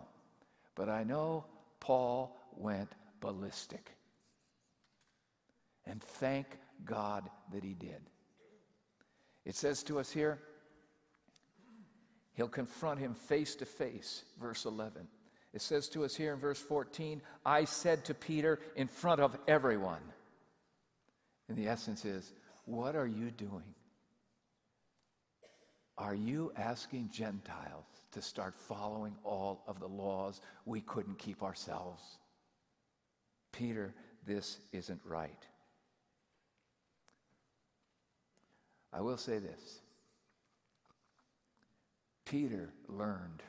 But 0.76 0.88
I 0.88 1.04
know 1.04 1.46
Paul 1.80 2.38
went 2.56 2.92
ballistic. 3.22 3.90
And 5.88 6.00
thank 6.00 6.46
God 6.86 7.28
that 7.54 7.64
he 7.64 7.74
did. 7.74 8.02
It 9.46 9.56
says 9.56 9.82
to 9.86 9.98
us 9.98 10.12
here, 10.12 10.38
he'll 12.40 12.48
confront 12.48 13.02
him 13.02 13.14
face 13.14 13.54
to 13.54 13.66
face, 13.66 14.24
verse 14.40 14.64
11. 14.64 15.06
It 15.54 15.62
says 15.62 15.90
to 15.90 16.06
us 16.06 16.16
here 16.16 16.34
in 16.34 16.40
verse 16.40 16.58
14, 16.58 17.22
I 17.46 17.66
said 17.66 18.06
to 18.06 18.14
Peter 18.14 18.62
in 18.78 18.88
front 18.88 19.20
of 19.20 19.38
everyone. 19.46 20.00
And 21.50 21.58
the 21.58 21.68
essence 21.68 22.06
is, 22.06 22.32
what 22.64 22.96
are 22.96 23.06
you 23.06 23.30
doing? 23.32 23.76
Are 25.98 26.16
you 26.16 26.54
asking 26.56 27.10
Gentiles 27.12 27.84
to 28.14 28.22
start 28.22 28.56
following 28.56 29.16
all 29.26 29.62
of 29.68 29.82
the 29.82 29.90
laws 29.90 30.40
we 30.64 30.80
couldn't 30.80 31.20
keep 31.20 31.44
ourselves? 31.44 32.02
Peter, 33.52 33.94
this 34.26 34.60
isn't 34.72 35.02
right. 35.04 35.46
I 38.94 39.02
will 39.02 39.18
say 39.18 39.40
this 39.40 39.82
Peter 42.30 42.70
learned. 42.88 43.42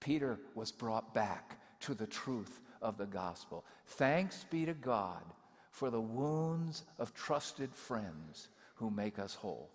Peter 0.00 0.40
was 0.56 0.72
brought 0.72 1.14
back 1.14 1.60
to 1.78 1.94
the 1.94 2.06
truth 2.06 2.60
of 2.82 2.98
the 2.98 3.06
gospel. 3.06 3.64
Thanks 3.86 4.44
be 4.50 4.66
to 4.66 4.74
God 4.74 5.22
for 5.70 5.88
the 5.88 6.00
wounds 6.00 6.82
of 6.98 7.14
trusted 7.14 7.72
friends 7.72 8.48
who 8.74 8.90
make 8.90 9.20
us 9.20 9.36
whole. 9.36 9.70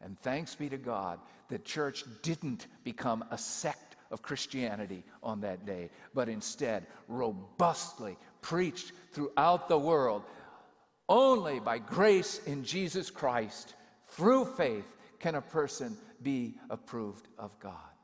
And 0.00 0.16
thanks 0.16 0.54
be 0.54 0.68
to 0.68 0.78
God 0.78 1.18
that 1.48 1.64
church 1.64 2.04
didn't 2.22 2.68
become 2.84 3.24
a 3.32 3.38
sect 3.38 3.96
of 4.12 4.22
Christianity 4.22 5.02
on 5.24 5.40
that 5.40 5.66
day, 5.66 5.90
but 6.14 6.28
instead 6.28 6.86
robustly 7.08 8.16
preached 8.40 8.92
throughout 9.10 9.68
the 9.68 9.78
world 9.78 10.22
Only 11.08 11.60
by 11.60 11.78
grace 11.78 12.40
in 12.46 12.64
Jesus 12.64 13.10
Christ, 13.10 13.74
through 14.08 14.44
faith, 14.44 14.96
can 15.18 15.36
a 15.36 15.40
person 15.40 15.96
be 16.26 16.56
approved 16.70 17.28
of 17.38 17.56
God. 17.60 17.94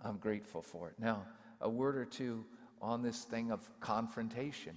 I'm 0.00 0.18
grateful 0.18 0.62
for 0.62 0.88
it. 0.90 0.94
Now, 0.96 1.24
a 1.60 1.68
word 1.68 1.96
or 1.96 2.04
two 2.04 2.44
on 2.80 3.02
this 3.02 3.24
thing 3.24 3.50
of 3.50 3.68
confrontation. 3.80 4.76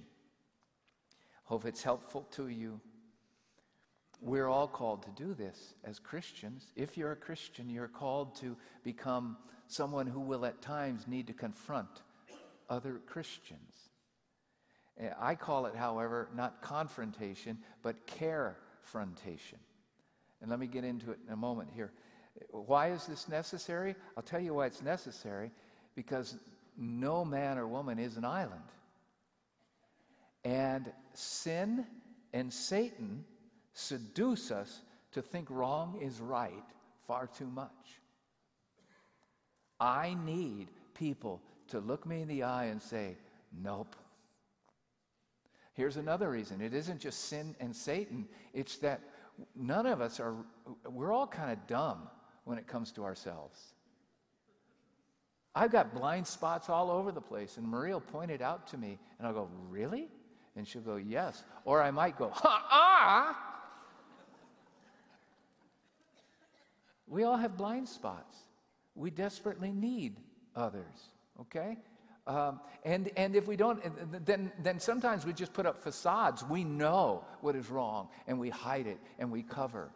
Hope 1.44 1.64
it's 1.64 1.84
helpful 1.84 2.22
to 2.32 2.48
you. 2.48 2.80
We're 4.20 4.48
all 4.48 4.66
called 4.66 5.04
to 5.04 5.10
do 5.10 5.32
this 5.32 5.74
as 5.84 6.00
Christians. 6.00 6.72
If 6.74 6.98
you're 6.98 7.12
a 7.12 7.16
Christian, 7.16 7.70
you're 7.70 7.86
called 7.86 8.34
to 8.40 8.56
become 8.82 9.36
someone 9.68 10.08
who 10.08 10.18
will 10.18 10.44
at 10.44 10.60
times 10.60 11.06
need 11.06 11.28
to 11.28 11.34
confront 11.34 12.02
other 12.68 13.00
Christians. 13.06 13.90
Eh, 14.98 15.10
I 15.20 15.36
call 15.36 15.66
it, 15.66 15.76
however, 15.76 16.30
not 16.34 16.62
confrontation, 16.62 17.58
but 17.80 18.08
carefrontation. 18.08 19.60
And 20.40 20.50
let 20.50 20.58
me 20.58 20.66
get 20.66 20.82
into 20.82 21.12
it 21.12 21.20
in 21.28 21.32
a 21.32 21.36
moment 21.36 21.70
here. 21.72 21.92
Why 22.50 22.90
is 22.90 23.06
this 23.06 23.28
necessary? 23.28 23.94
I'll 24.16 24.22
tell 24.22 24.40
you 24.40 24.54
why 24.54 24.66
it's 24.66 24.82
necessary 24.82 25.50
because 25.94 26.36
no 26.76 27.24
man 27.24 27.58
or 27.58 27.66
woman 27.66 27.98
is 27.98 28.16
an 28.16 28.24
island. 28.24 28.60
And 30.44 30.92
sin 31.14 31.86
and 32.32 32.52
Satan 32.52 33.24
seduce 33.72 34.50
us 34.50 34.80
to 35.12 35.22
think 35.22 35.48
wrong 35.50 35.98
is 36.02 36.20
right 36.20 36.64
far 37.06 37.28
too 37.28 37.46
much. 37.46 38.00
I 39.80 40.16
need 40.24 40.68
people 40.94 41.40
to 41.68 41.80
look 41.80 42.06
me 42.06 42.22
in 42.22 42.28
the 42.28 42.42
eye 42.42 42.66
and 42.66 42.80
say, 42.80 43.16
Nope. 43.62 43.94
Here's 45.74 45.96
another 45.96 46.30
reason 46.30 46.60
it 46.60 46.74
isn't 46.74 47.00
just 47.00 47.26
sin 47.26 47.54
and 47.60 47.74
Satan, 47.74 48.26
it's 48.52 48.76
that 48.78 49.00
none 49.56 49.86
of 49.86 50.00
us 50.00 50.20
are, 50.20 50.34
we're 50.88 51.12
all 51.12 51.26
kind 51.26 51.52
of 51.52 51.66
dumb 51.66 52.08
when 52.44 52.58
it 52.58 52.66
comes 52.66 52.92
to 52.92 53.04
ourselves. 53.04 53.74
I've 55.54 55.70
got 55.70 55.94
blind 55.94 56.26
spots 56.26 56.68
all 56.68 56.90
over 56.90 57.12
the 57.12 57.20
place, 57.20 57.56
and 57.56 57.66
Maria 57.66 58.00
it 58.30 58.42
out 58.42 58.66
to 58.68 58.78
me, 58.78 58.98
and 59.18 59.26
I'll 59.26 59.34
go, 59.34 59.48
Really? 59.68 60.08
And 60.56 60.66
she'll 60.66 60.82
go, 60.82 60.96
Yes. 60.96 61.44
Or 61.64 61.82
I 61.82 61.90
might 61.90 62.18
go, 62.18 62.30
Ha 62.30 62.66
ah! 62.70 63.50
We 67.06 67.22
all 67.22 67.36
have 67.36 67.56
blind 67.56 67.88
spots. 67.88 68.38
We 68.96 69.10
desperately 69.10 69.70
need 69.70 70.16
others, 70.56 71.10
okay? 71.40 71.76
Um, 72.26 72.60
and, 72.84 73.10
and 73.16 73.36
if 73.36 73.46
we 73.46 73.56
don't, 73.56 73.80
then, 74.24 74.50
then 74.62 74.80
sometimes 74.80 75.26
we 75.26 75.32
just 75.32 75.52
put 75.52 75.66
up 75.66 75.82
facades. 75.82 76.42
We 76.42 76.64
know 76.64 77.24
what 77.40 77.54
is 77.54 77.68
wrong, 77.70 78.08
and 78.26 78.38
we 78.38 78.48
hide 78.50 78.86
it, 78.86 78.98
and 79.18 79.30
we 79.30 79.42
cover. 79.42 79.90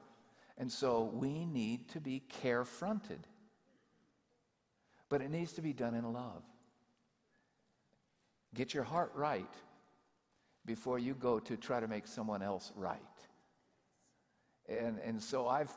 And 0.59 0.71
so 0.71 1.05
we 1.15 1.47
need 1.47 1.89
to 1.91 2.01
be 2.01 2.23
carefronted. 2.43 3.21
But 5.09 5.23
it 5.23 5.31
needs 5.31 5.53
to 5.55 5.63
be 5.63 5.73
done 5.73 5.95
in 5.95 6.13
love. 6.13 6.43
Get 8.55 8.75
your 8.75 8.85
heart 8.85 9.13
right 9.15 9.55
before 10.67 10.99
you 10.99 11.15
go 11.15 11.39
to 11.39 11.57
try 11.57 11.81
to 11.81 11.87
make 11.87 12.07
someone 12.07 12.43
else 12.43 12.73
right. 12.77 12.99
And, 14.69 14.99
and 14.99 15.23
so 15.23 15.47
I've 15.47 15.73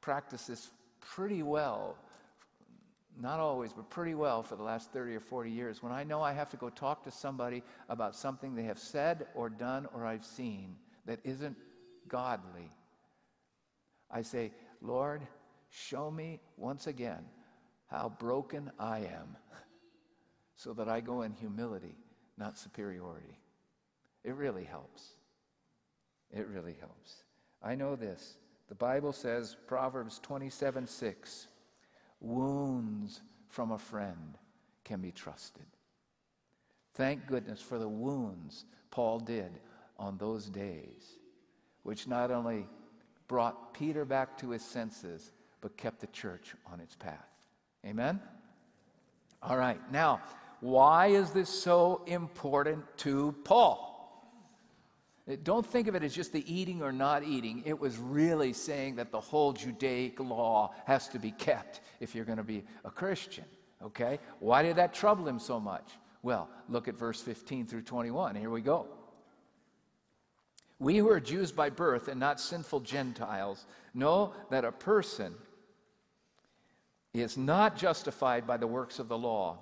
practiced 0.00 0.48
this 0.48 0.70
pretty 1.00 1.42
well, 1.42 1.96
not 3.20 3.38
always, 3.38 3.72
but 3.72 3.90
pretty 3.90 4.14
well 4.14 4.42
for 4.42 4.56
the 4.56 4.62
last 4.62 4.90
30 4.92 5.14
or 5.14 5.20
40 5.20 5.50
years. 5.50 5.82
When 5.82 5.92
I 5.92 6.04
know 6.04 6.22
I 6.22 6.32
have 6.32 6.50
to 6.50 6.56
go 6.56 6.70
talk 6.70 7.04
to 7.04 7.10
somebody 7.10 7.62
about 7.88 8.16
something 8.16 8.54
they 8.54 8.64
have 8.64 8.78
said 8.78 9.26
or 9.34 9.50
done 9.50 9.86
or 9.94 10.06
I've 10.06 10.24
seen 10.24 10.74
that 11.06 11.20
isn't 11.22 11.56
godly, 12.08 12.70
I 14.12 14.22
say, 14.22 14.52
Lord, 14.80 15.26
show 15.70 16.10
me 16.10 16.40
once 16.56 16.86
again 16.86 17.24
how 17.86 18.12
broken 18.18 18.70
I 18.78 18.98
am 18.98 19.36
so 20.56 20.72
that 20.74 20.88
I 20.88 21.00
go 21.00 21.22
in 21.22 21.32
humility, 21.32 21.96
not 22.36 22.58
superiority. 22.58 23.38
It 24.24 24.34
really 24.34 24.64
helps. 24.64 25.02
It 26.30 26.46
really 26.48 26.76
helps. 26.78 27.24
I 27.62 27.74
know 27.74 27.96
this. 27.96 28.36
The 28.68 28.74
Bible 28.74 29.12
says, 29.12 29.56
Proverbs 29.66 30.18
27 30.22 30.86
6, 30.86 31.46
wounds 32.20 33.20
from 33.48 33.72
a 33.72 33.78
friend 33.78 34.38
can 34.84 35.00
be 35.00 35.12
trusted. 35.12 35.66
Thank 36.94 37.26
goodness 37.26 37.60
for 37.60 37.78
the 37.78 37.88
wounds 37.88 38.64
Paul 38.90 39.18
did 39.20 39.60
on 39.98 40.16
those 40.18 40.46
days, 40.46 41.18
which 41.82 42.06
not 42.06 42.30
only 42.30 42.66
brought 43.32 43.72
Peter 43.72 44.04
back 44.04 44.36
to 44.36 44.50
his 44.50 44.62
senses, 44.62 45.32
but 45.62 45.74
kept 45.78 46.00
the 46.00 46.06
church 46.08 46.54
on 46.70 46.80
its 46.80 46.94
path. 46.94 47.30
Amen? 47.82 48.20
All 49.42 49.56
right, 49.56 49.80
now, 49.90 50.20
why 50.60 51.06
is 51.06 51.30
this 51.30 51.48
so 51.48 52.02
important 52.06 52.84
to 52.98 53.34
Paul? 53.44 53.88
Eh, 55.26 55.36
don't 55.42 55.64
think 55.64 55.88
of 55.88 55.94
it 55.94 56.02
as 56.02 56.14
just 56.14 56.34
the 56.34 56.44
eating 56.46 56.82
or 56.82 56.92
not 56.92 57.24
eating. 57.24 57.62
It 57.64 57.80
was 57.80 57.96
really 57.96 58.52
saying 58.52 58.96
that 58.96 59.10
the 59.10 59.20
whole 59.20 59.54
Judaic 59.54 60.20
law 60.20 60.74
has 60.84 61.08
to 61.08 61.18
be 61.18 61.30
kept 61.30 61.80
if 62.00 62.14
you're 62.14 62.26
going 62.26 62.36
to 62.36 62.44
be 62.44 62.64
a 62.84 62.90
Christian. 62.90 63.46
Okay? 63.82 64.18
Why 64.40 64.62
did 64.62 64.76
that 64.76 64.92
trouble 64.92 65.26
him 65.26 65.38
so 65.38 65.58
much? 65.58 65.88
Well, 66.22 66.50
look 66.68 66.86
at 66.86 66.98
verse 66.98 67.22
15 67.22 67.64
through 67.66 67.82
21. 67.82 68.34
Here 68.34 68.50
we 68.50 68.60
go. 68.60 68.88
We 70.82 70.96
who 70.98 71.08
are 71.10 71.20
Jews 71.20 71.52
by 71.52 71.70
birth 71.70 72.08
and 72.08 72.18
not 72.18 72.40
sinful 72.40 72.80
Gentiles 72.80 73.66
know 73.94 74.34
that 74.50 74.64
a 74.64 74.72
person 74.72 75.32
is 77.14 77.36
not 77.36 77.76
justified 77.76 78.48
by 78.48 78.56
the 78.56 78.66
works 78.66 78.98
of 78.98 79.06
the 79.06 79.16
law, 79.16 79.58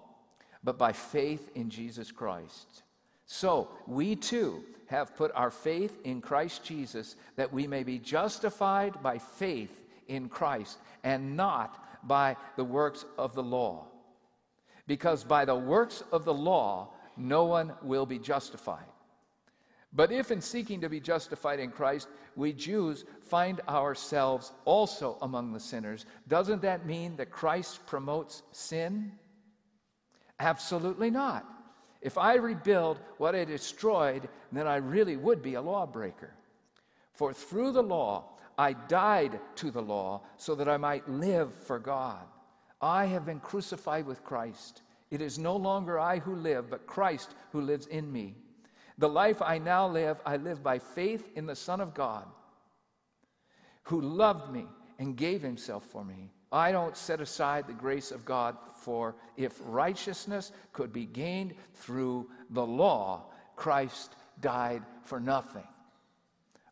but 0.65 0.79
by 0.79 0.93
faith 0.93 1.51
in 1.55 1.69
Jesus 1.69 2.11
Christ. 2.11 2.85
So 3.27 3.69
we 3.87 4.17
too 4.17 4.65
have 4.87 5.15
put 5.15 5.31
our 5.35 5.51
faith 5.51 5.99
in 6.05 6.23
Christ 6.23 6.65
Jesus 6.65 7.17
that 7.37 7.53
we 7.53 7.67
may 7.67 7.83
be 7.83 7.99
justified 7.99 9.03
by 9.03 9.19
faith 9.19 9.85
in 10.09 10.31
Christ 10.31 10.79
and 11.05 11.37
not 11.37 12.09
by 12.09 12.35
the 12.57 12.65
works 12.65 13.05
of 13.19 13.35
the 13.35 13.43
law. 13.43 13.89
Because 14.87 15.23
by 15.23 15.45
the 15.45 15.55
works 15.55 16.03
of 16.13 16.25
the 16.25 16.33
law, 16.33 16.95
no 17.19 17.45
one 17.45 17.75
will 17.83 18.07
be 18.07 18.19
justified. 18.19 18.90
But 19.93 20.13
if 20.13 20.31
in 20.31 20.41
seeking 20.41 20.81
to 20.83 20.89
be 20.89 21.01
justified 21.01 21.59
in 21.59 21.71
Christ, 21.71 22.09
we 22.37 22.53
Jews 22.53 23.05
find 23.23 23.61
ourselves 23.69 24.53
also 24.65 25.19
among 25.21 25.53
the 25.53 25.61
sinners, 25.61 26.07
doesn't 26.29 26.63
that 26.63 26.87
mean 26.87 27.17
that 27.17 27.31
Christ 27.31 27.85
promotes 27.87 28.43
sin? 28.53 29.13
Absolutely 30.39 31.11
not. 31.11 31.45
If 32.01 32.17
I 32.17 32.35
rebuild 32.35 33.01
what 33.19 33.35
I 33.35 33.45
destroyed, 33.45 34.29
then 34.53 34.67
I 34.67 34.77
really 34.77 35.17
would 35.17 35.43
be 35.43 35.55
a 35.55 35.63
lawbreaker. 35.63 36.33
For 37.13 37.33
through 37.33 37.73
the 37.73 37.83
law, 37.83 38.39
I 38.57 38.73
died 38.73 39.41
to 39.57 39.71
the 39.71 39.83
law 39.83 40.23
so 40.37 40.55
that 40.55 40.69
I 40.69 40.77
might 40.77 41.09
live 41.09 41.53
for 41.53 41.79
God. 41.79 42.25
I 42.81 43.07
have 43.07 43.27
been 43.27 43.41
crucified 43.41 44.07
with 44.07 44.25
Christ. 44.25 44.83
It 45.11 45.21
is 45.21 45.39
no 45.39 45.57
longer 45.57 45.99
I 45.99 46.21
who 46.21 46.35
live, 46.35 46.71
but 46.71 46.87
Christ 46.87 47.35
who 47.53 47.61
lives 47.61 47.87
in 47.87 48.11
me. 48.11 48.37
The 49.01 49.09
life 49.09 49.41
I 49.41 49.57
now 49.57 49.89
live, 49.89 50.19
I 50.27 50.37
live 50.37 50.63
by 50.63 50.79
faith 50.79 51.31
in 51.35 51.47
the 51.47 51.57
Son 51.57 51.81
of 51.81 51.95
God, 51.95 52.27
who 53.85 54.03
loved 54.03 54.53
me 54.53 54.67
and 54.99 55.17
gave 55.17 55.41
himself 55.41 55.85
for 55.87 56.05
me. 56.05 56.31
I 56.53 56.71
don't 56.71 56.95
set 56.95 57.19
aside 57.19 57.67
the 57.67 57.73
grace 57.73 58.11
of 58.11 58.27
God, 58.27 58.59
for 58.77 59.15
if 59.39 59.59
righteousness 59.65 60.53
could 60.75 60.93
be 60.93 61.07
gained 61.07 61.55
through 61.73 62.29
the 62.51 62.67
law, 62.67 63.31
Christ 63.57 64.17
died 64.43 64.83
for 65.05 65.19
nothing. 65.19 65.67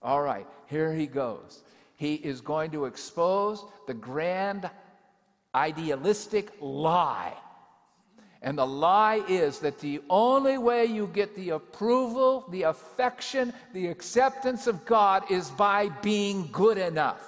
All 0.03 0.21
right, 0.21 0.47
here 0.67 0.93
he 0.93 1.07
goes. 1.07 1.63
He 1.97 2.17
is 2.17 2.43
going 2.43 2.73
to 2.73 2.85
expose 2.85 3.65
the 3.87 3.95
grand 3.95 4.69
idealistic 5.55 6.53
lie 6.61 7.33
and 8.41 8.57
the 8.57 8.67
lie 8.67 9.23
is 9.29 9.59
that 9.61 9.81
the 9.81 10.01
only 10.09 10.59
way 10.59 10.85
you 10.85 11.09
get 11.09 11.35
the 11.35 11.51
approval, 11.51 12.45
the 12.51 12.63
affection, 12.63 13.53
the 13.73 13.89
acceptance 13.89 14.67
of 14.69 14.85
God 14.85 15.29
is 15.31 15.51
by 15.51 15.89
being 16.03 16.49
good 16.53 16.79
enough. 16.79 17.27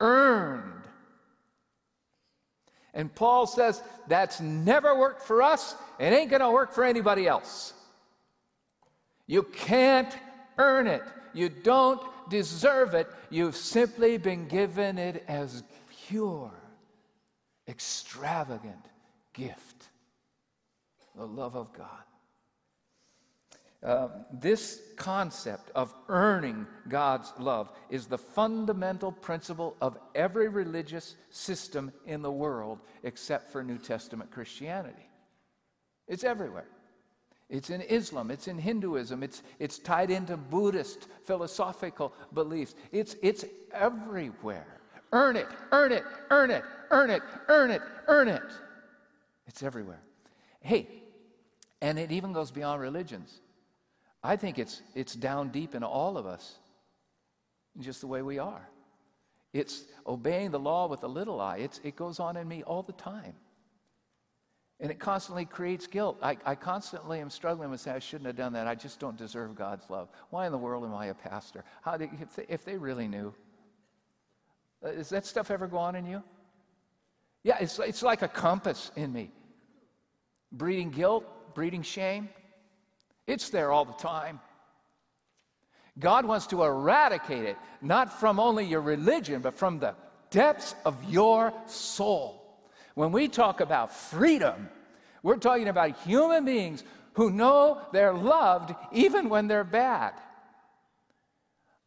Earned. 0.00 0.82
And 2.92 3.14
Paul 3.14 3.46
says 3.46 3.80
that's 4.08 4.40
never 4.40 4.98
worked 4.98 5.22
for 5.22 5.42
us. 5.42 5.76
It 6.00 6.12
ain't 6.12 6.30
to 6.30 6.50
work 6.50 6.72
for 6.72 6.84
anybody 6.84 7.28
else. 7.28 7.72
You 9.28 9.44
can't 9.44 10.12
earn 10.58 10.88
it. 10.88 11.02
You 11.32 11.48
don't 11.48 12.02
deserve 12.28 12.94
it. 12.94 13.08
You've 13.28 13.54
simply 13.54 14.16
been 14.16 14.48
given 14.48 14.98
it 14.98 15.22
as 15.28 15.62
pure 16.08 16.50
extravagant 17.70 18.84
gift 19.32 19.88
the 21.16 21.26
love 21.26 21.56
of 21.56 21.72
God. 21.72 21.86
Uh, 23.82 24.08
this 24.30 24.82
concept 24.96 25.70
of 25.74 25.94
earning 26.08 26.66
God's 26.88 27.32
love 27.38 27.72
is 27.88 28.06
the 28.06 28.18
fundamental 28.18 29.10
principle 29.10 29.74
of 29.80 29.96
every 30.14 30.48
religious 30.48 31.16
system 31.30 31.90
in 32.04 32.20
the 32.20 32.30
world 32.30 32.80
except 33.04 33.50
for 33.50 33.64
New 33.64 33.78
Testament 33.78 34.30
Christianity. 34.30 35.08
It's 36.08 36.24
everywhere. 36.24 36.68
It's 37.48 37.70
in 37.70 37.80
Islam, 37.80 38.30
it's 38.30 38.48
in 38.48 38.58
Hinduism, 38.58 39.24
it's, 39.24 39.42
it's 39.58 39.78
tied 39.78 40.10
into 40.10 40.36
Buddhist 40.36 41.08
philosophical 41.24 42.12
beliefs. 42.32 42.76
It's, 42.92 43.16
it's 43.22 43.44
everywhere. 43.72 44.80
Earn 45.12 45.36
it, 45.36 45.48
earn 45.72 45.90
it, 45.90 46.04
earn 46.30 46.52
it, 46.52 46.62
earn 46.90 47.10
it, 47.10 47.22
earn 47.48 47.70
it, 47.70 47.82
earn 48.08 48.28
it. 48.28 48.42
It's 49.46 49.62
everywhere. 49.62 50.00
Hey, 50.60 50.88
and 51.80 51.98
it 51.98 52.12
even 52.12 52.32
goes 52.32 52.50
beyond 52.50 52.80
religions. 52.80 53.40
I 54.22 54.36
think 54.36 54.58
it's, 54.58 54.82
it's 54.94 55.14
down 55.14 55.48
deep 55.48 55.74
in 55.74 55.82
all 55.82 56.18
of 56.18 56.26
us, 56.26 56.58
just 57.78 58.00
the 58.00 58.06
way 58.06 58.22
we 58.22 58.38
are. 58.38 58.68
It's 59.52 59.84
obeying 60.06 60.50
the 60.50 60.58
law 60.58 60.86
with 60.86 61.02
a 61.02 61.08
little 61.08 61.40
i. 61.40 61.56
It's, 61.56 61.80
it 61.82 61.96
goes 61.96 62.20
on 62.20 62.36
in 62.36 62.46
me 62.46 62.62
all 62.62 62.82
the 62.82 62.92
time. 62.92 63.34
And 64.78 64.90
it 64.90 64.98
constantly 64.98 65.44
creates 65.44 65.86
guilt. 65.86 66.18
I, 66.22 66.38
I 66.44 66.54
constantly 66.54 67.20
am 67.20 67.28
struggling 67.28 67.70
with 67.70 67.80
saying, 67.80 67.96
I 67.96 67.98
shouldn't 67.98 68.26
have 68.26 68.36
done 68.36 68.54
that. 68.54 68.66
I 68.66 68.74
just 68.74 68.98
don't 68.98 69.16
deserve 69.16 69.54
God's 69.54 69.90
love. 69.90 70.08
Why 70.30 70.46
in 70.46 70.52
the 70.52 70.58
world 70.58 70.84
am 70.84 70.94
I 70.94 71.06
a 71.06 71.14
pastor? 71.14 71.64
How 71.82 71.94
if, 71.94 72.36
they, 72.36 72.46
if 72.48 72.64
they 72.64 72.78
really 72.78 73.08
knew. 73.08 73.34
Uh, 74.82 74.92
does 74.92 75.10
that 75.10 75.26
stuff 75.26 75.50
ever 75.50 75.66
go 75.66 75.76
on 75.76 75.96
in 75.96 76.06
you? 76.06 76.22
Yeah, 77.42 77.56
it's, 77.60 77.78
it's 77.78 78.02
like 78.02 78.22
a 78.22 78.28
compass 78.28 78.90
in 78.96 79.12
me. 79.12 79.30
Breeding 80.52 80.90
guilt, 80.90 81.54
breeding 81.54 81.82
shame. 81.82 82.28
It's 83.26 83.50
there 83.50 83.70
all 83.70 83.84
the 83.84 83.92
time. 83.94 84.40
God 85.98 86.24
wants 86.24 86.46
to 86.48 86.62
eradicate 86.62 87.44
it, 87.44 87.56
not 87.80 88.20
from 88.20 88.40
only 88.40 88.64
your 88.64 88.80
religion, 88.80 89.42
but 89.42 89.54
from 89.54 89.78
the 89.78 89.94
depths 90.30 90.74
of 90.84 90.96
your 91.04 91.52
soul. 91.66 92.60
When 92.94 93.12
we 93.12 93.28
talk 93.28 93.60
about 93.60 93.94
freedom, 93.94 94.68
we're 95.22 95.36
talking 95.36 95.68
about 95.68 95.98
human 96.00 96.44
beings 96.44 96.84
who 97.14 97.30
know 97.30 97.80
they're 97.92 98.14
loved 98.14 98.74
even 98.92 99.28
when 99.28 99.46
they're 99.48 99.64
bad. 99.64 100.14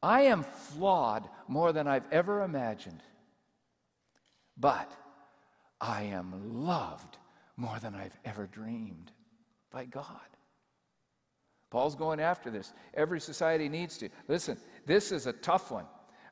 I 0.01 0.23
am 0.23 0.43
flawed 0.43 1.27
more 1.47 1.71
than 1.71 1.87
I've 1.87 2.07
ever 2.11 2.43
imagined, 2.43 3.01
but 4.57 4.91
I 5.83 6.03
am 6.03 6.63
loved 6.65 7.17
more 7.57 7.77
than 7.79 7.93
I've 7.93 8.17
ever 8.23 8.47
dreamed 8.47 9.11
by 9.69 9.83
God. 9.83 10.07
Paul's 11.69 11.95
going 11.95 12.21
after 12.21 12.49
this. 12.49 12.71
Every 12.93 13.19
society 13.19 13.67
needs 13.67 13.97
to. 13.97 14.07
Listen, 14.29 14.57
this 14.85 15.11
is 15.11 15.27
a 15.27 15.33
tough 15.33 15.71
one. 15.71 15.83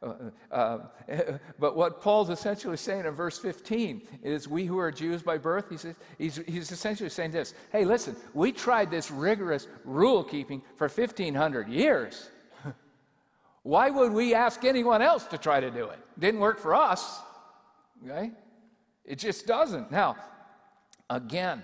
Uh, 0.02 0.14
uh, 0.52 0.80
but 1.60 1.76
what 1.76 2.00
Paul's 2.00 2.30
essentially 2.30 2.78
saying 2.78 3.06
in 3.06 3.12
verse 3.12 3.38
15 3.40 4.08
is 4.24 4.48
we 4.48 4.66
who 4.66 4.80
are 4.80 4.90
Jews 4.90 5.22
by 5.22 5.38
birth, 5.38 5.70
he 5.70 5.76
says, 5.76 5.96
he's, 6.18 6.38
he's 6.48 6.72
essentially 6.72 7.10
saying 7.10 7.32
this 7.32 7.54
Hey, 7.74 7.84
listen, 7.84 8.16
we 8.34 8.54
tried 8.54 8.90
this 8.90 9.12
rigorous 9.12 9.68
rule 9.84 10.24
keeping 10.24 10.62
for 10.78 10.88
1,500 10.88 11.68
years. 11.68 12.30
Why 13.64 13.90
would 13.90 14.14
we 14.14 14.34
ask 14.34 14.64
anyone 14.64 15.02
else 15.02 15.26
to 15.26 15.38
try 15.38 15.60
to 15.60 15.70
do 15.70 15.90
it? 15.90 16.00
Didn't 16.18 16.40
work 16.40 16.58
for 16.58 16.74
us. 16.74 17.20
Okay? 18.08 18.32
It 19.06 19.18
just 19.18 19.48
doesn't. 19.48 19.92
Now, 19.92 20.16
again, 21.10 21.64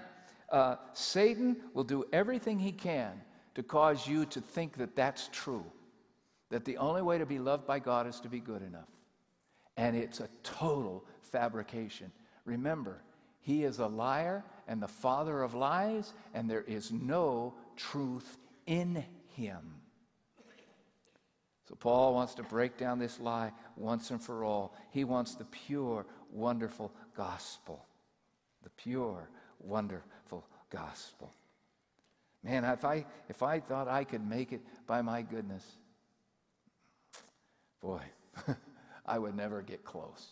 uh, 0.49 0.77
Satan 0.93 1.57
will 1.73 1.83
do 1.83 2.05
everything 2.11 2.59
he 2.59 2.71
can 2.71 3.21
to 3.55 3.63
cause 3.63 4.07
you 4.07 4.25
to 4.25 4.41
think 4.41 4.77
that 4.77 4.95
that's 4.95 5.29
true 5.31 5.65
that 6.49 6.65
the 6.65 6.77
only 6.77 7.01
way 7.01 7.17
to 7.17 7.25
be 7.25 7.39
loved 7.39 7.67
by 7.67 7.79
God 7.79 8.07
is 8.07 8.19
to 8.21 8.29
be 8.29 8.39
good 8.39 8.61
enough. 8.61 8.87
And 9.75 9.95
it's 9.95 10.19
a 10.19 10.29
total 10.43 11.05
fabrication. 11.21 12.11
Remember, 12.45 13.01
he 13.41 13.63
is 13.63 13.79
a 13.79 13.87
liar 13.87 14.43
and 14.67 14.81
the 14.81 14.87
father 14.87 15.43
of 15.43 15.53
lies, 15.53 16.13
and 16.33 16.49
there 16.49 16.63
is 16.63 16.91
no 16.91 17.53
truth 17.75 18.37
in 18.65 19.03
him. 19.35 19.75
So, 21.67 21.75
Paul 21.75 22.13
wants 22.13 22.33
to 22.35 22.43
break 22.43 22.77
down 22.77 22.99
this 22.99 23.19
lie 23.19 23.51
once 23.75 24.11
and 24.11 24.21
for 24.21 24.43
all. 24.43 24.73
He 24.91 25.03
wants 25.03 25.35
the 25.35 25.45
pure, 25.45 26.05
wonderful 26.31 26.93
gospel. 27.15 27.85
The 28.63 28.69
pure, 28.69 29.29
wonderful 29.59 30.45
gospel. 30.69 31.33
Man, 32.43 32.63
if 32.63 32.85
I, 32.85 33.05
if 33.27 33.43
I 33.43 33.59
thought 33.59 33.87
I 33.87 34.03
could 34.03 34.25
make 34.25 34.53
it 34.53 34.61
by 34.85 35.01
my 35.01 35.21
goodness, 35.21 35.63
Boy, 37.81 38.01
I 39.05 39.19
would 39.19 39.35
never 39.35 39.61
get 39.61 39.83
close. 39.83 40.27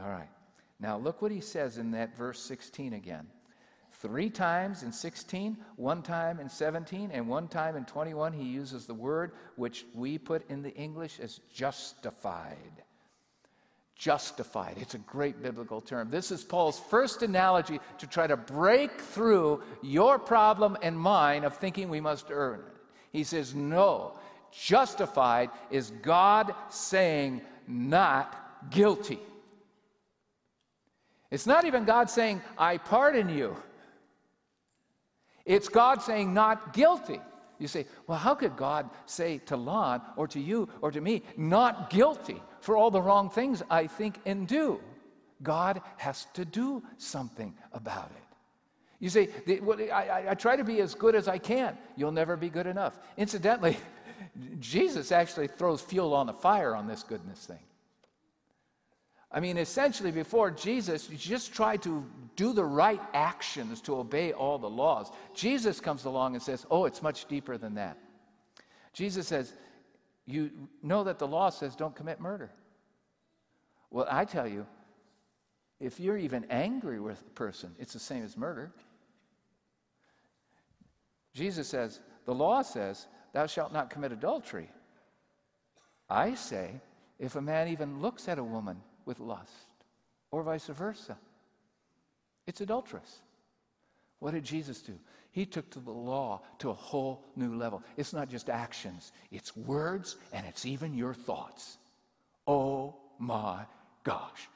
All 0.00 0.08
right. 0.08 0.28
Now, 0.78 0.98
look 0.98 1.22
what 1.22 1.30
he 1.30 1.40
says 1.40 1.78
in 1.78 1.92
that 1.92 2.16
verse 2.16 2.40
16 2.40 2.94
again. 2.94 3.26
Three 4.00 4.30
times 4.30 4.82
in 4.82 4.92
16, 4.92 5.58
one 5.76 6.02
time 6.02 6.40
in 6.40 6.48
17, 6.48 7.10
and 7.12 7.28
one 7.28 7.48
time 7.48 7.76
in 7.76 7.84
21, 7.84 8.32
he 8.32 8.44
uses 8.44 8.86
the 8.86 8.94
word 8.94 9.32
which 9.56 9.84
we 9.94 10.16
put 10.16 10.48
in 10.50 10.62
the 10.62 10.74
English 10.74 11.20
as 11.20 11.40
justified. 11.52 12.56
Justified. 13.94 14.76
It's 14.80 14.94
a 14.94 14.98
great 14.98 15.42
biblical 15.42 15.82
term. 15.82 16.08
This 16.08 16.30
is 16.30 16.42
Paul's 16.42 16.80
first 16.80 17.22
analogy 17.22 17.78
to 17.98 18.06
try 18.06 18.26
to 18.26 18.38
break 18.38 19.00
through 19.00 19.62
your 19.82 20.18
problem 20.18 20.78
and 20.82 20.98
mine 20.98 21.44
of 21.44 21.58
thinking 21.58 21.90
we 21.90 22.00
must 22.00 22.26
earn 22.30 22.60
it. 22.60 22.76
He 23.12 23.24
says, 23.24 23.54
No, 23.54 24.18
Justified 24.50 25.50
is 25.70 25.90
God 26.02 26.54
saying, 26.70 27.42
not 27.66 28.70
guilty. 28.70 29.20
It's 31.30 31.46
not 31.46 31.64
even 31.64 31.84
God 31.84 32.10
saying, 32.10 32.42
I 32.58 32.78
pardon 32.78 33.28
you. 33.28 33.56
It's 35.44 35.68
God 35.68 36.02
saying, 36.02 36.32
not 36.34 36.72
guilty. 36.72 37.20
You 37.58 37.68
say, 37.68 37.86
well, 38.06 38.18
how 38.18 38.34
could 38.34 38.56
God 38.56 38.88
say 39.06 39.38
to 39.46 39.56
Lon 39.56 40.00
or 40.16 40.26
to 40.28 40.40
you 40.40 40.68
or 40.80 40.90
to 40.90 41.00
me, 41.00 41.22
not 41.36 41.90
guilty 41.90 42.42
for 42.60 42.76
all 42.76 42.90
the 42.90 43.02
wrong 43.02 43.28
things 43.28 43.62
I 43.70 43.86
think 43.86 44.18
and 44.24 44.48
do? 44.48 44.80
God 45.42 45.82
has 45.98 46.26
to 46.34 46.44
do 46.44 46.82
something 46.96 47.54
about 47.72 48.10
it. 48.16 48.22
You 48.98 49.08
say, 49.08 49.30
I, 49.90 50.26
I, 50.30 50.34
try 50.34 50.56
to 50.56 50.64
be 50.64 50.80
as 50.80 50.94
good 50.94 51.14
as 51.14 51.26
I 51.26 51.38
can. 51.38 51.76
You'll 51.96 52.12
never 52.12 52.36
be 52.36 52.50
good 52.50 52.66
enough. 52.66 52.98
Incidentally, 53.16 53.78
Jesus 54.60 55.10
actually 55.10 55.48
throws 55.48 55.80
fuel 55.80 56.12
on 56.12 56.26
the 56.26 56.34
fire 56.34 56.74
on 56.74 56.86
this 56.86 57.02
goodness 57.02 57.46
thing. 57.46 57.60
I 59.32 59.38
mean, 59.38 59.58
essentially, 59.58 60.10
before 60.10 60.50
Jesus, 60.50 61.08
you 61.08 61.16
just 61.16 61.54
try 61.54 61.76
to 61.78 62.04
do 62.34 62.52
the 62.52 62.64
right 62.64 63.00
actions 63.14 63.80
to 63.82 63.96
obey 63.96 64.32
all 64.32 64.58
the 64.58 64.68
laws. 64.68 65.10
Jesus 65.34 65.80
comes 65.80 66.04
along 66.04 66.34
and 66.34 66.42
says, 66.42 66.66
Oh, 66.70 66.84
it's 66.84 67.02
much 67.02 67.26
deeper 67.26 67.56
than 67.56 67.74
that. 67.74 67.96
Jesus 68.92 69.28
says, 69.28 69.52
You 70.26 70.50
know 70.82 71.04
that 71.04 71.20
the 71.20 71.28
law 71.28 71.50
says 71.50 71.76
don't 71.76 71.94
commit 71.94 72.20
murder. 72.20 72.50
Well, 73.90 74.06
I 74.10 74.24
tell 74.24 74.48
you, 74.48 74.66
if 75.78 76.00
you're 76.00 76.18
even 76.18 76.46
angry 76.50 76.98
with 76.98 77.20
a 77.20 77.30
person, 77.30 77.74
it's 77.78 77.92
the 77.92 78.00
same 78.00 78.24
as 78.24 78.36
murder. 78.36 78.72
Jesus 81.34 81.68
says, 81.68 82.00
The 82.24 82.34
law 82.34 82.62
says 82.62 83.06
Thou 83.32 83.46
shalt 83.46 83.72
not 83.72 83.90
commit 83.90 84.10
adultery. 84.10 84.68
I 86.08 86.34
say, 86.34 86.80
if 87.20 87.36
a 87.36 87.40
man 87.40 87.68
even 87.68 88.00
looks 88.00 88.28
at 88.28 88.40
a 88.40 88.44
woman 88.44 88.80
with 89.06 89.20
lust, 89.20 89.52
or 90.30 90.42
vice 90.42 90.66
versa, 90.66 91.16
it's 92.46 92.60
adulterous. 92.60 93.20
What 94.18 94.34
did 94.34 94.44
Jesus 94.44 94.82
do? 94.82 94.98
He 95.32 95.46
took 95.46 95.70
to 95.70 95.80
the 95.80 95.92
law 95.92 96.42
to 96.58 96.70
a 96.70 96.74
whole 96.74 97.24
new 97.36 97.54
level. 97.54 97.82
It's 97.96 98.12
not 98.12 98.28
just 98.28 98.50
actions, 98.50 99.12
it's 99.30 99.56
words 99.56 100.16
and 100.32 100.46
it's 100.46 100.66
even 100.66 100.94
your 100.94 101.14
thoughts. 101.14 101.78
Oh 102.46 102.96
my 103.18 103.64
gosh. 104.04 104.48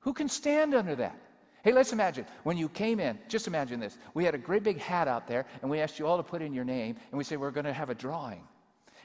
Who 0.00 0.12
can 0.12 0.28
stand 0.28 0.74
under 0.74 0.94
that? 0.96 1.18
Hey, 1.62 1.72
let's 1.72 1.92
imagine 1.92 2.26
when 2.44 2.56
you 2.56 2.68
came 2.68 3.00
in, 3.00 3.18
just 3.28 3.48
imagine 3.48 3.80
this. 3.80 3.98
We 4.14 4.24
had 4.24 4.36
a 4.36 4.38
great 4.38 4.62
big 4.62 4.78
hat 4.78 5.08
out 5.08 5.26
there, 5.26 5.46
and 5.62 5.70
we 5.70 5.80
asked 5.80 5.98
you 5.98 6.06
all 6.06 6.16
to 6.16 6.22
put 6.22 6.40
in 6.40 6.54
your 6.54 6.64
name, 6.64 6.94
and 7.10 7.18
we 7.18 7.24
said, 7.24 7.40
We're 7.40 7.50
going 7.50 7.66
to 7.66 7.72
have 7.72 7.90
a 7.90 7.94
drawing. 7.94 8.46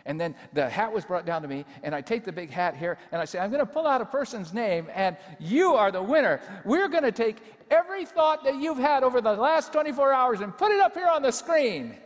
And 0.05 0.19
then 0.19 0.35
the 0.53 0.69
hat 0.69 0.91
was 0.91 1.05
brought 1.05 1.25
down 1.25 1.41
to 1.41 1.47
me, 1.47 1.65
and 1.83 1.93
I 1.93 2.01
take 2.01 2.23
the 2.23 2.31
big 2.31 2.49
hat 2.49 2.75
here, 2.75 2.97
and 3.11 3.21
I 3.21 3.25
say, 3.25 3.39
I'm 3.39 3.51
going 3.51 3.65
to 3.65 3.71
pull 3.71 3.87
out 3.87 4.01
a 4.01 4.05
person's 4.05 4.53
name, 4.53 4.87
and 4.93 5.17
you 5.39 5.73
are 5.73 5.91
the 5.91 6.01
winner. 6.01 6.41
We're 6.65 6.87
going 6.87 7.03
to 7.03 7.11
take 7.11 7.37
every 7.69 8.05
thought 8.05 8.43
that 8.43 8.55
you've 8.55 8.77
had 8.77 9.03
over 9.03 9.21
the 9.21 9.33
last 9.33 9.71
24 9.71 10.13
hours 10.13 10.41
and 10.41 10.57
put 10.57 10.71
it 10.71 10.79
up 10.79 10.93
here 10.93 11.07
on 11.07 11.21
the 11.21 11.31
screen. 11.31 11.97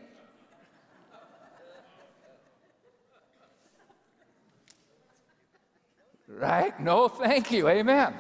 Right? 6.28 6.78
No, 6.80 7.08
thank 7.08 7.52
you. 7.52 7.70
Amen. 7.70 8.14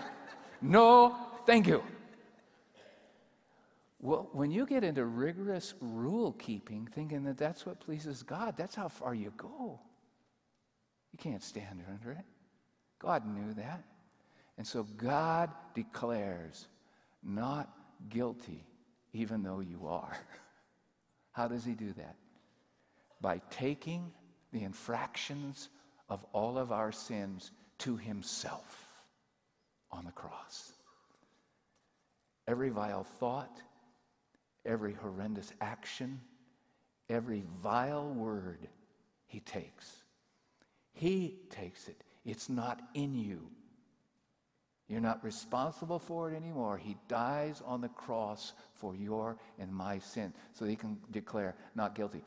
No, 0.61 1.15
thank 1.45 1.67
you. 1.67 1.83
Well, 4.05 4.29
when 4.33 4.51
you 4.51 4.67
get 4.67 4.83
into 4.83 5.03
rigorous 5.03 5.73
rule 5.81 6.33
keeping, 6.33 6.87
thinking 6.93 7.23
that 7.23 7.39
that's 7.39 7.65
what 7.65 7.79
pleases 7.79 8.21
God, 8.21 8.55
that's 8.55 8.75
how 8.75 8.87
far 8.87 9.15
you 9.15 9.33
go. 9.35 9.79
You 11.11 11.17
can't 11.17 11.41
stand 11.41 11.81
under 11.91 12.11
it. 12.11 12.23
God 12.99 13.25
knew 13.25 13.55
that. 13.55 13.83
And 14.59 14.67
so 14.67 14.83
God 14.83 15.49
declares 15.73 16.67
not 17.23 17.73
guilty, 18.07 18.63
even 19.11 19.41
though 19.41 19.61
you 19.61 19.87
are. 19.87 20.15
How 21.31 21.47
does 21.47 21.65
he 21.65 21.73
do 21.73 21.91
that? 21.93 22.15
By 23.21 23.41
taking 23.49 24.11
the 24.53 24.61
infractions 24.61 25.69
of 26.09 26.23
all 26.31 26.59
of 26.59 26.71
our 26.71 26.91
sins 26.91 27.49
to 27.79 27.97
himself 27.97 28.87
on 29.91 30.05
the 30.05 30.11
cross. 30.11 30.73
Every 32.47 32.69
vile 32.69 33.03
thought, 33.03 33.61
every 34.65 34.93
horrendous 34.93 35.51
action, 35.61 36.21
every 37.09 37.43
vile 37.61 38.09
word 38.09 38.67
he 39.27 39.39
takes. 39.41 40.03
He 40.93 41.39
takes 41.49 41.87
it. 41.87 42.03
It's 42.25 42.49
not 42.49 42.81
in 42.93 43.15
you. 43.15 43.49
You're 44.87 45.01
not 45.01 45.23
responsible 45.23 45.99
for 45.99 46.31
it 46.31 46.35
anymore. 46.35 46.77
He 46.77 46.95
dies 47.07 47.61
on 47.65 47.81
the 47.81 47.89
cross 47.89 48.53
for 48.73 48.95
your 48.95 49.37
and 49.57 49.73
my 49.73 49.99
sin 49.99 50.33
so 50.53 50.65
he 50.65 50.75
can 50.75 50.97
declare 51.11 51.55
not 51.73 51.95
guilty. 51.95 52.23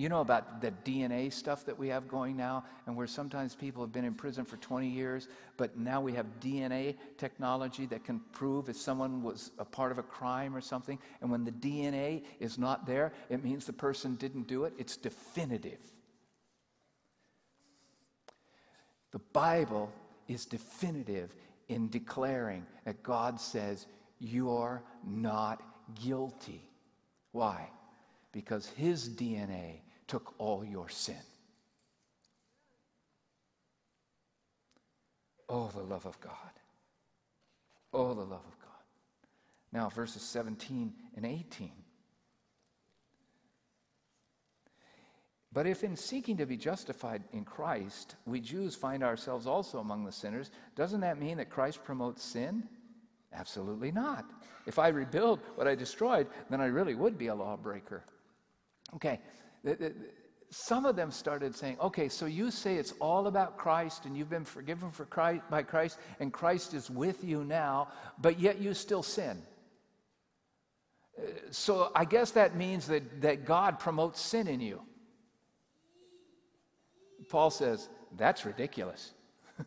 You 0.00 0.08
know 0.08 0.22
about 0.22 0.62
the 0.62 0.70
DNA 0.82 1.30
stuff 1.30 1.66
that 1.66 1.78
we 1.78 1.88
have 1.88 2.08
going 2.08 2.34
now, 2.34 2.64
and 2.86 2.96
where 2.96 3.06
sometimes 3.06 3.54
people 3.54 3.82
have 3.82 3.92
been 3.92 4.06
in 4.06 4.14
prison 4.14 4.46
for 4.46 4.56
20 4.56 4.88
years, 4.88 5.28
but 5.58 5.76
now 5.76 6.00
we 6.00 6.14
have 6.14 6.24
DNA 6.40 6.96
technology 7.18 7.84
that 7.84 8.02
can 8.02 8.22
prove 8.32 8.70
if 8.70 8.78
someone 8.78 9.22
was 9.22 9.50
a 9.58 9.64
part 9.66 9.92
of 9.92 9.98
a 9.98 10.02
crime 10.02 10.56
or 10.56 10.62
something. 10.62 10.98
And 11.20 11.30
when 11.30 11.44
the 11.44 11.52
DNA 11.52 12.22
is 12.38 12.56
not 12.56 12.86
there, 12.86 13.12
it 13.28 13.44
means 13.44 13.66
the 13.66 13.74
person 13.74 14.14
didn't 14.14 14.46
do 14.46 14.64
it. 14.64 14.72
It's 14.78 14.96
definitive. 14.96 15.80
The 19.10 19.20
Bible 19.34 19.92
is 20.28 20.46
definitive 20.46 21.34
in 21.68 21.90
declaring 21.90 22.64
that 22.86 23.02
God 23.02 23.38
says, 23.38 23.86
You're 24.18 24.82
not 25.06 25.62
guilty. 26.02 26.62
Why? 27.32 27.68
Because 28.32 28.66
His 28.66 29.06
DNA 29.06 29.80
took 30.10 30.34
all 30.38 30.64
your 30.64 30.88
sin. 30.88 31.14
Oh, 35.48 35.70
the 35.72 35.82
love 35.82 36.04
of 36.04 36.20
God. 36.20 36.34
Oh, 37.92 38.12
the 38.14 38.22
love 38.22 38.44
of 38.44 38.58
God. 38.58 38.82
Now, 39.72 39.88
verses 39.88 40.22
17 40.22 40.92
and 41.14 41.24
18. 41.24 41.70
But 45.52 45.68
if 45.68 45.84
in 45.84 45.94
seeking 45.94 46.36
to 46.38 46.46
be 46.46 46.56
justified 46.56 47.22
in 47.32 47.44
Christ, 47.44 48.16
we 48.26 48.40
Jews 48.40 48.74
find 48.74 49.04
ourselves 49.04 49.46
also 49.46 49.78
among 49.78 50.04
the 50.04 50.12
sinners, 50.12 50.50
doesn't 50.74 51.02
that 51.02 51.20
mean 51.20 51.36
that 51.36 51.50
Christ 51.50 51.84
promotes 51.84 52.24
sin? 52.24 52.64
Absolutely 53.32 53.92
not. 53.92 54.24
If 54.66 54.80
I 54.80 54.88
rebuild 54.88 55.38
what 55.54 55.68
I 55.68 55.76
destroyed, 55.76 56.26
then 56.50 56.60
I 56.60 56.66
really 56.66 56.96
would 56.96 57.16
be 57.16 57.28
a 57.28 57.34
lawbreaker. 57.34 58.02
Okay, 58.94 59.20
some 60.50 60.84
of 60.84 60.96
them 60.96 61.10
started 61.12 61.54
saying, 61.54 61.76
okay, 61.80 62.08
so 62.08 62.26
you 62.26 62.50
say 62.50 62.74
it's 62.74 62.92
all 63.00 63.28
about 63.28 63.56
Christ 63.56 64.04
and 64.04 64.16
you've 64.16 64.30
been 64.30 64.44
forgiven 64.44 64.90
for 64.90 65.04
Christ, 65.04 65.42
by 65.48 65.62
Christ 65.62 65.98
and 66.18 66.32
Christ 66.32 66.74
is 66.74 66.90
with 66.90 67.22
you 67.22 67.44
now, 67.44 67.88
but 68.20 68.40
yet 68.40 68.60
you 68.60 68.74
still 68.74 69.04
sin. 69.04 69.42
Uh, 71.16 71.28
so 71.50 71.92
I 71.94 72.04
guess 72.04 72.32
that 72.32 72.56
means 72.56 72.88
that, 72.88 73.22
that 73.22 73.44
God 73.44 73.78
promotes 73.78 74.20
sin 74.20 74.48
in 74.48 74.60
you. 74.60 74.82
Paul 77.28 77.50
says, 77.50 77.88
That's 78.16 78.44
ridiculous. 78.44 79.12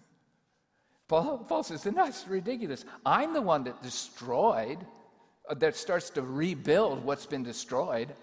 Paul, 1.08 1.46
Paul 1.48 1.64
says, 1.64 1.84
That's 1.84 2.28
ridiculous. 2.28 2.84
I'm 3.06 3.34
the 3.34 3.42
one 3.42 3.64
that 3.64 3.82
destroyed, 3.82 4.80
uh, 5.48 5.54
that 5.56 5.78
starts 5.78 6.10
to 6.12 6.22
rebuild 6.22 7.06
what's 7.06 7.26
been 7.26 7.44
destroyed. 7.44 8.14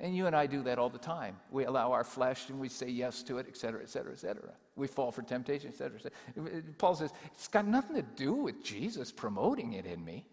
And 0.00 0.16
you 0.16 0.26
and 0.26 0.36
I 0.36 0.46
do 0.46 0.62
that 0.62 0.78
all 0.78 0.88
the 0.88 0.98
time. 0.98 1.36
We 1.50 1.64
allow 1.64 1.90
our 1.90 2.04
flesh 2.04 2.50
and 2.50 2.60
we 2.60 2.68
say 2.68 2.88
yes 2.88 3.22
to 3.24 3.38
it, 3.38 3.46
et 3.48 3.56
cetera, 3.56 3.82
et 3.82 3.88
cetera, 3.88 4.12
et 4.12 4.20
cetera. 4.20 4.52
We 4.76 4.86
fall 4.86 5.10
for 5.10 5.22
temptation, 5.22 5.70
et 5.70 5.76
cetera, 5.76 5.98
et 5.98 6.12
cetera. 6.36 6.62
Paul 6.78 6.94
says, 6.94 7.12
it's 7.34 7.48
got 7.48 7.66
nothing 7.66 7.96
to 7.96 8.02
do 8.02 8.32
with 8.32 8.62
Jesus 8.62 9.10
promoting 9.10 9.72
it 9.72 9.86
in 9.86 10.04
me. 10.04 10.24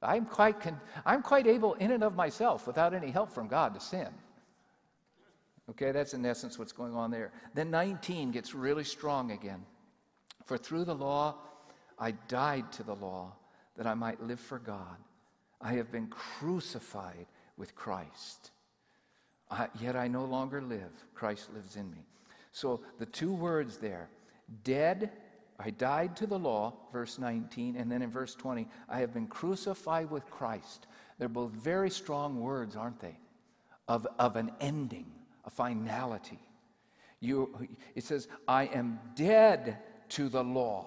I'm 0.00 0.24
quite, 0.24 0.60
con- 0.60 0.80
I'm 1.04 1.22
quite 1.22 1.46
able, 1.46 1.74
in 1.74 1.92
and 1.92 2.02
of 2.02 2.16
myself, 2.16 2.66
without 2.66 2.94
any 2.94 3.10
help 3.10 3.32
from 3.32 3.48
God, 3.48 3.74
to 3.74 3.80
sin. 3.80 4.08
Okay, 5.70 5.92
that's 5.92 6.14
in 6.14 6.24
essence 6.26 6.58
what's 6.58 6.72
going 6.72 6.94
on 6.94 7.10
there. 7.10 7.32
Then 7.54 7.70
19 7.70 8.32
gets 8.32 8.54
really 8.54 8.82
strong 8.82 9.30
again. 9.30 9.64
For 10.44 10.58
through 10.58 10.86
the 10.86 10.94
law, 10.94 11.36
I 11.98 12.12
died 12.28 12.72
to 12.72 12.82
the 12.82 12.96
law 12.96 13.34
that 13.76 13.86
I 13.86 13.94
might 13.94 14.22
live 14.22 14.40
for 14.40 14.58
God. 14.58 14.96
I 15.60 15.74
have 15.74 15.92
been 15.92 16.08
crucified 16.08 17.26
with 17.56 17.76
Christ. 17.76 18.50
I, 19.52 19.68
yet 19.80 19.94
I 19.94 20.08
no 20.08 20.24
longer 20.24 20.60
live. 20.60 20.90
Christ 21.14 21.52
lives 21.54 21.76
in 21.76 21.90
me. 21.90 22.04
So 22.50 22.80
the 22.98 23.06
two 23.06 23.32
words 23.32 23.76
there, 23.76 24.08
dead, 24.64 25.12
I 25.58 25.70
died 25.70 26.16
to 26.16 26.26
the 26.26 26.38
law, 26.38 26.74
verse 26.92 27.18
19, 27.18 27.76
and 27.76 27.90
then 27.90 28.02
in 28.02 28.10
verse 28.10 28.34
20, 28.34 28.66
I 28.88 28.98
have 28.98 29.14
been 29.14 29.26
crucified 29.26 30.10
with 30.10 30.28
Christ. 30.30 30.86
They're 31.18 31.28
both 31.28 31.52
very 31.52 31.90
strong 31.90 32.40
words, 32.40 32.74
aren't 32.76 33.00
they? 33.00 33.16
Of, 33.88 34.06
of 34.18 34.36
an 34.36 34.50
ending 34.60 35.06
a 35.44 35.50
finality. 35.50 36.38
You, 37.20 37.68
it 37.94 38.04
says, 38.04 38.28
I 38.48 38.64
am 38.66 38.98
dead 39.14 39.78
to 40.10 40.28
the 40.28 40.42
law. 40.42 40.86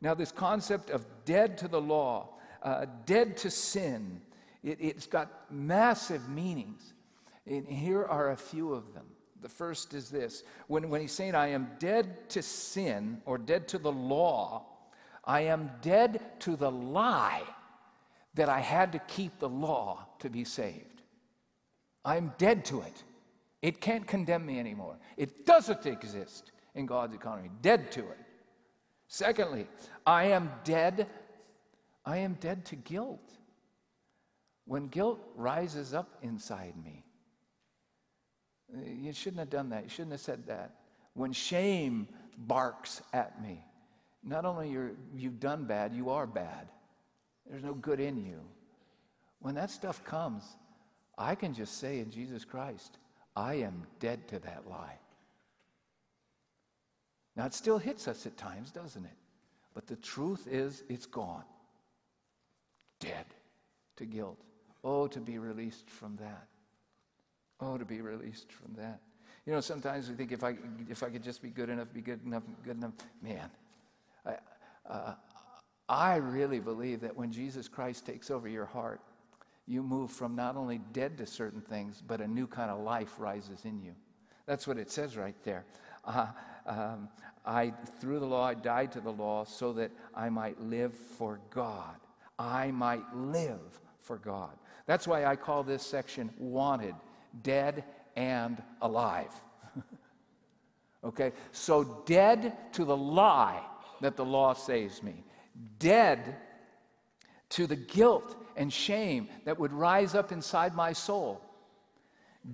Now, 0.00 0.14
this 0.14 0.32
concept 0.32 0.90
of 0.90 1.06
dead 1.24 1.58
to 1.58 1.68
the 1.68 1.80
law, 1.80 2.34
uh, 2.62 2.86
dead 3.06 3.36
to 3.38 3.50
sin, 3.50 4.20
it, 4.62 4.94
has 4.94 5.06
got 5.06 5.50
massive 5.50 6.28
meanings. 6.28 6.92
And 7.46 7.66
here 7.66 8.04
are 8.04 8.30
a 8.30 8.36
few 8.36 8.72
of 8.72 8.92
them. 8.94 9.06
The 9.40 9.48
first 9.48 9.94
is 9.94 10.10
this 10.10 10.42
when, 10.66 10.88
when 10.88 11.00
he's 11.00 11.12
saying, 11.12 11.34
I 11.34 11.48
am 11.48 11.70
dead 11.78 12.28
to 12.30 12.42
sin 12.42 13.20
or 13.24 13.38
dead 13.38 13.68
to 13.68 13.78
the 13.78 13.92
law, 13.92 14.66
I 15.24 15.42
am 15.42 15.70
dead 15.82 16.20
to 16.40 16.56
the 16.56 16.70
lie 16.70 17.42
that 18.34 18.48
I 18.48 18.60
had 18.60 18.92
to 18.92 18.98
keep 19.00 19.38
the 19.38 19.48
law 19.48 20.06
to 20.20 20.30
be 20.30 20.44
saved. 20.44 21.02
I'm 22.04 22.32
dead 22.38 22.64
to 22.66 22.82
it. 22.82 23.02
It 23.62 23.80
can't 23.80 24.06
condemn 24.06 24.46
me 24.46 24.60
anymore. 24.60 24.98
It 25.16 25.46
doesn't 25.46 25.86
exist 25.86 26.52
in 26.74 26.86
God's 26.86 27.14
economy. 27.14 27.50
Dead 27.62 27.90
to 27.92 28.00
it. 28.00 28.18
Secondly, 29.08 29.66
I 30.06 30.26
am 30.26 30.52
dead. 30.64 31.08
I 32.04 32.18
am 32.18 32.34
dead 32.34 32.64
to 32.66 32.76
guilt. 32.76 33.32
When 34.66 34.88
guilt 34.88 35.20
rises 35.34 35.94
up 35.94 36.18
inside 36.22 36.74
me, 36.82 37.05
you 38.74 39.12
shouldn't 39.12 39.40
have 39.40 39.50
done 39.50 39.70
that. 39.70 39.84
You 39.84 39.90
shouldn't 39.90 40.12
have 40.12 40.20
said 40.20 40.46
that. 40.46 40.72
When 41.14 41.32
shame 41.32 42.08
barks 42.36 43.02
at 43.12 43.42
me, 43.42 43.64
not 44.22 44.44
only 44.44 44.70
you're, 44.70 44.92
you've 45.16 45.40
done 45.40 45.64
bad, 45.64 45.94
you 45.94 46.10
are 46.10 46.26
bad. 46.26 46.68
There's 47.48 47.62
no 47.62 47.74
good 47.74 48.00
in 48.00 48.24
you. 48.24 48.40
When 49.40 49.54
that 49.54 49.70
stuff 49.70 50.04
comes, 50.04 50.42
I 51.16 51.34
can 51.34 51.54
just 51.54 51.78
say 51.78 52.00
in 52.00 52.10
Jesus 52.10 52.44
Christ, 52.44 52.98
I 53.36 53.54
am 53.54 53.84
dead 54.00 54.26
to 54.28 54.38
that 54.40 54.64
lie. 54.68 54.98
Now, 57.36 57.46
it 57.46 57.54
still 57.54 57.78
hits 57.78 58.08
us 58.08 58.26
at 58.26 58.36
times, 58.36 58.70
doesn't 58.70 59.04
it? 59.04 59.16
But 59.74 59.86
the 59.86 59.96
truth 59.96 60.48
is, 60.50 60.82
it's 60.88 61.06
gone. 61.06 61.44
Dead 62.98 63.26
to 63.96 64.06
guilt. 64.06 64.40
Oh, 64.82 65.06
to 65.08 65.20
be 65.20 65.38
released 65.38 65.90
from 65.90 66.16
that. 66.16 66.48
Oh, 67.60 67.78
to 67.78 67.84
be 67.84 68.00
released 68.00 68.52
from 68.52 68.74
that. 68.74 69.00
You 69.46 69.52
know, 69.52 69.60
sometimes 69.60 70.08
we 70.08 70.16
think 70.16 70.32
if 70.32 70.42
I, 70.42 70.56
if 70.90 71.02
I 71.02 71.08
could 71.08 71.22
just 71.22 71.40
be 71.40 71.48
good 71.48 71.70
enough, 71.70 71.92
be 71.92 72.00
good 72.00 72.24
enough, 72.24 72.42
good 72.64 72.76
enough. 72.76 72.92
Man, 73.22 73.48
I, 74.26 74.34
uh, 74.88 75.14
I 75.88 76.16
really 76.16 76.58
believe 76.58 77.00
that 77.00 77.16
when 77.16 77.30
Jesus 77.30 77.68
Christ 77.68 78.04
takes 78.04 78.30
over 78.30 78.48
your 78.48 78.66
heart, 78.66 79.00
you 79.66 79.82
move 79.82 80.10
from 80.10 80.34
not 80.34 80.56
only 80.56 80.78
dead 80.92 81.18
to 81.18 81.26
certain 81.26 81.60
things, 81.60 82.02
but 82.06 82.20
a 82.20 82.26
new 82.26 82.46
kind 82.46 82.70
of 82.70 82.80
life 82.80 83.14
rises 83.18 83.64
in 83.64 83.80
you. 83.80 83.94
That's 84.46 84.66
what 84.66 84.78
it 84.78 84.90
says 84.90 85.16
right 85.16 85.34
there. 85.44 85.64
Uh, 86.04 86.26
um, 86.66 87.08
I, 87.44 87.72
through 88.00 88.20
the 88.20 88.26
law, 88.26 88.44
I 88.44 88.54
died 88.54 88.92
to 88.92 89.00
the 89.00 89.12
law 89.12 89.44
so 89.44 89.72
that 89.74 89.90
I 90.14 90.28
might 90.28 90.60
live 90.60 90.94
for 90.94 91.40
God. 91.50 91.96
I 92.38 92.70
might 92.70 93.14
live 93.14 93.80
for 94.00 94.18
God. 94.18 94.50
That's 94.86 95.06
why 95.06 95.24
I 95.24 95.34
call 95.36 95.62
this 95.62 95.84
section 95.84 96.30
wanted, 96.38 96.94
dead 97.42 97.84
and 98.14 98.62
alive. 98.80 99.32
okay? 101.04 101.32
So, 101.52 102.02
dead 102.06 102.56
to 102.72 102.84
the 102.84 102.96
lie 102.96 103.62
that 104.00 104.16
the 104.16 104.24
law 104.24 104.54
saves 104.54 105.02
me, 105.02 105.24
dead 105.78 106.36
to 107.50 107.66
the 107.66 107.76
guilt 107.76 108.36
and 108.56 108.72
shame 108.72 109.28
that 109.44 109.58
would 109.58 109.72
rise 109.72 110.14
up 110.14 110.32
inside 110.32 110.74
my 110.74 110.92
soul. 110.92 111.40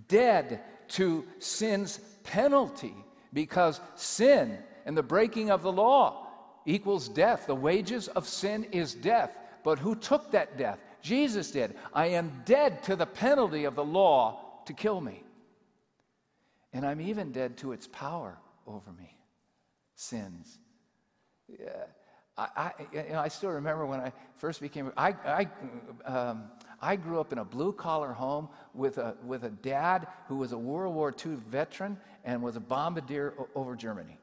Dead 0.08 0.60
to 0.88 1.24
sin's 1.38 1.98
penalty 2.24 2.94
because 3.32 3.80
sin 3.94 4.58
and 4.84 4.96
the 4.96 5.02
breaking 5.02 5.50
of 5.50 5.62
the 5.62 5.72
law 5.72 6.26
equals 6.66 7.08
death. 7.08 7.46
The 7.46 7.54
wages 7.54 8.08
of 8.08 8.28
sin 8.28 8.64
is 8.72 8.94
death. 8.94 9.36
But 9.64 9.78
who 9.78 9.94
took 9.94 10.30
that 10.32 10.58
death? 10.58 10.78
Jesus 11.00 11.50
did. 11.50 11.76
I 11.92 12.06
am 12.08 12.42
dead 12.44 12.82
to 12.84 12.96
the 12.96 13.06
penalty 13.06 13.64
of 13.64 13.74
the 13.74 13.84
law 13.84 14.51
to 14.66 14.72
kill 14.72 15.00
me. 15.00 15.22
And 16.72 16.86
I'm 16.86 17.00
even 17.00 17.32
dead 17.32 17.56
to 17.58 17.72
its 17.72 17.86
power 17.86 18.38
over 18.66 18.92
me 18.92 19.16
sins. 19.94 20.58
Yeah. 21.48 21.84
I, 22.36 22.48
I, 22.56 22.72
you 22.92 23.12
know, 23.12 23.20
I 23.20 23.28
still 23.28 23.50
remember 23.50 23.84
when 23.84 24.00
I 24.00 24.12
first 24.36 24.60
became, 24.60 24.90
I, 24.96 25.14
I, 25.24 25.48
um, 26.06 26.44
I 26.80 26.96
grew 26.96 27.20
up 27.20 27.32
in 27.32 27.38
a 27.38 27.44
blue 27.44 27.72
collar 27.72 28.12
home 28.12 28.48
with 28.74 28.96
a, 28.98 29.16
with 29.24 29.44
a 29.44 29.50
dad 29.50 30.06
who 30.28 30.36
was 30.36 30.52
a 30.52 30.58
World 30.58 30.94
War 30.94 31.14
II 31.24 31.36
veteran 31.48 31.98
and 32.24 32.42
was 32.42 32.56
a 32.56 32.60
bombardier 32.60 33.34
o- 33.38 33.48
over 33.54 33.76
Germany. 33.76 34.18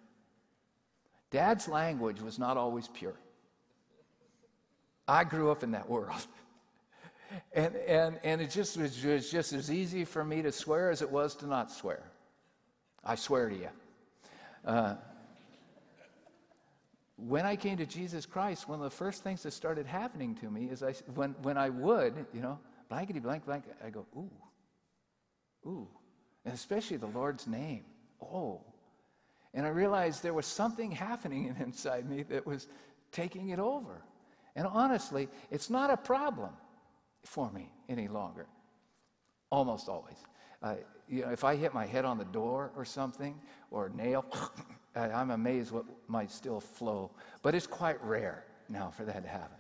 Dad's 1.30 1.68
language 1.68 2.20
was 2.20 2.40
not 2.40 2.58
always 2.58 2.88
pure. 2.88 3.16
I 5.08 5.24
grew 5.24 5.52
up 5.52 5.64
in 5.64 5.72
that 5.72 5.90
world. 5.90 6.26
And, 7.54 7.76
and, 7.76 8.20
and 8.24 8.42
it 8.42 8.50
just 8.50 8.78
was, 8.78 8.96
just 8.96 9.54
as 9.54 9.72
easy 9.72 10.06
for 10.06 10.24
me 10.24 10.42
to 10.42 10.52
swear 10.52 10.90
as 10.90 11.02
it 11.02 11.10
was 11.10 11.36
to 11.38 11.48
not 11.48 11.72
swear. 11.72 12.04
I 13.04 13.16
swear 13.16 13.50
to 13.50 13.56
you. 13.56 13.70
Uh, 14.66 14.96
when 17.18 17.46
I 17.46 17.56
came 17.56 17.78
to 17.78 17.86
Jesus 17.86 18.26
Christ, 18.26 18.68
one 18.68 18.80
of 18.80 18.84
the 18.84 18.96
first 18.96 19.24
things 19.24 19.44
that 19.44 19.52
started 19.52 19.86
happening 19.86 20.36
to 20.36 20.50
me 20.50 20.66
is 20.66 20.84
I, 20.84 20.94
when, 21.16 21.36
when 21.42 21.58
I 21.58 21.70
would, 21.70 22.26
you 22.34 22.42
know, 22.42 22.60
blankety 22.88 23.20
blank 23.20 23.46
blank, 23.46 23.66
I 23.86 23.90
go, 23.90 24.06
ooh, 24.16 24.32
ooh. 25.68 25.88
And 26.46 26.54
especially 26.54 26.98
the 26.98 27.08
Lord's 27.08 27.46
name, 27.46 27.84
oh. 28.22 28.62
And 29.54 29.66
I 29.66 29.70
realized 29.70 30.24
there 30.24 30.34
was 30.34 30.46
something 30.46 30.92
happening 30.92 31.56
inside 31.60 32.10
me 32.10 32.24
that 32.24 32.46
was 32.46 32.68
taking 33.12 33.50
it 33.50 33.60
over. 33.60 34.02
And 34.56 34.66
honestly, 34.68 35.28
it's 35.52 35.70
not 35.70 35.90
a 35.90 35.98
problem 35.98 36.52
for 37.24 37.52
me 37.52 37.72
any 37.88 38.08
longer. 38.08 38.48
Almost 39.52 39.90
always. 39.90 40.18
Uh, 40.62 40.76
you 41.08 41.22
know, 41.22 41.30
if 41.30 41.44
I 41.44 41.56
hit 41.56 41.74
my 41.74 41.86
head 41.86 42.06
on 42.06 42.18
the 42.18 42.26
door 42.26 42.72
or 42.76 42.86
something, 42.86 43.40
or 43.72 43.88
a 43.88 43.90
nail, 43.90 44.26
I'm 44.96 45.32
amazed 45.32 45.72
what 45.72 45.86
might 46.08 46.32
still 46.32 46.60
flow. 46.60 47.12
But 47.42 47.56
it's 47.56 47.68
quite 47.68 48.04
rare 48.04 48.46
now 48.68 48.92
for 48.92 49.06
that 49.06 49.24
to 49.24 49.30
happen. 49.30 49.58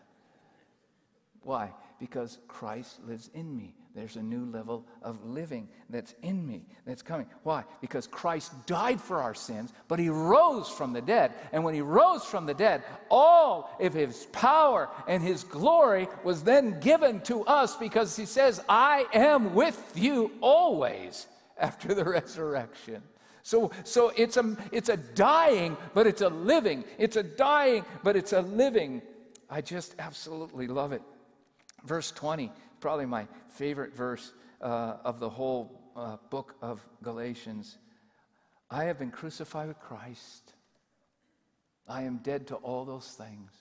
Why? 1.42 1.72
Because 2.00 2.40
Christ 2.48 3.00
lives 3.06 3.30
in 3.34 3.56
me. 3.56 3.74
There's 3.96 4.16
a 4.16 4.24
new 4.24 4.46
level 4.46 4.86
of 5.02 5.26
living 5.26 5.68
that's 5.90 6.14
in 6.22 6.48
me, 6.48 6.66
that's 6.86 7.02
coming. 7.02 7.26
Why? 7.44 7.64
Because 7.82 8.06
Christ 8.08 8.54
died 8.68 9.02
for 9.02 9.22
our 9.22 9.34
sins, 9.34 9.74
but 9.88 10.00
he 10.00 10.10
rose 10.10 10.70
from 10.70 10.94
the 10.94 11.02
dead. 11.02 11.34
And 11.52 11.64
when 11.64 11.74
he 11.74 11.82
rose 11.82 12.24
from 12.24 12.46
the 12.46 12.54
dead, 12.54 12.84
all 13.10 13.76
of 13.80 13.94
his 13.94 14.28
power 14.28 14.90
and 15.08 15.24
his 15.24 15.44
glory 15.44 16.08
was 16.24 16.44
then 16.44 16.80
given 16.80 17.20
to 17.22 17.44
us 17.46 17.76
because 17.76 18.16
he 18.16 18.26
says, 18.26 18.62
I 18.70 19.06
am 19.14 19.56
with 19.56 19.92
you 19.96 20.32
always 20.40 21.28
after 21.58 21.94
the 21.94 22.04
resurrection. 22.06 23.02
So, 23.42 23.72
so 23.84 24.14
it's, 24.16 24.38
a, 24.38 24.56
it's 24.72 24.90
a 24.90 24.98
dying, 24.98 25.76
but 25.96 26.06
it's 26.06 26.22
a 26.22 26.30
living. 26.30 26.84
It's 27.00 27.16
a 27.16 27.24
dying, 27.24 27.84
but 28.04 28.16
it's 28.16 28.34
a 28.34 28.42
living. 28.42 29.02
I 29.50 29.62
just 29.62 29.96
absolutely 29.98 30.68
love 30.68 30.94
it. 30.94 31.02
Verse 31.86 32.12
20, 32.12 32.52
probably 32.80 33.06
my 33.06 33.28
favorite 33.50 33.96
verse 33.96 34.34
uh, 34.62 34.98
of 35.04 35.20
the 35.20 35.30
whole 35.30 35.92
uh, 35.96 36.18
book 36.30 36.56
of 36.62 36.86
Galatians. 37.04 37.78
I 38.70 38.86
have 38.86 39.00
been 39.00 39.12
crucified 39.12 39.68
with 39.68 39.80
Christ. 39.80 40.54
I 41.88 42.04
am 42.04 42.18
dead 42.18 42.48
to 42.48 42.56
all 42.56 42.86
those 42.86 43.08
things. 43.08 43.52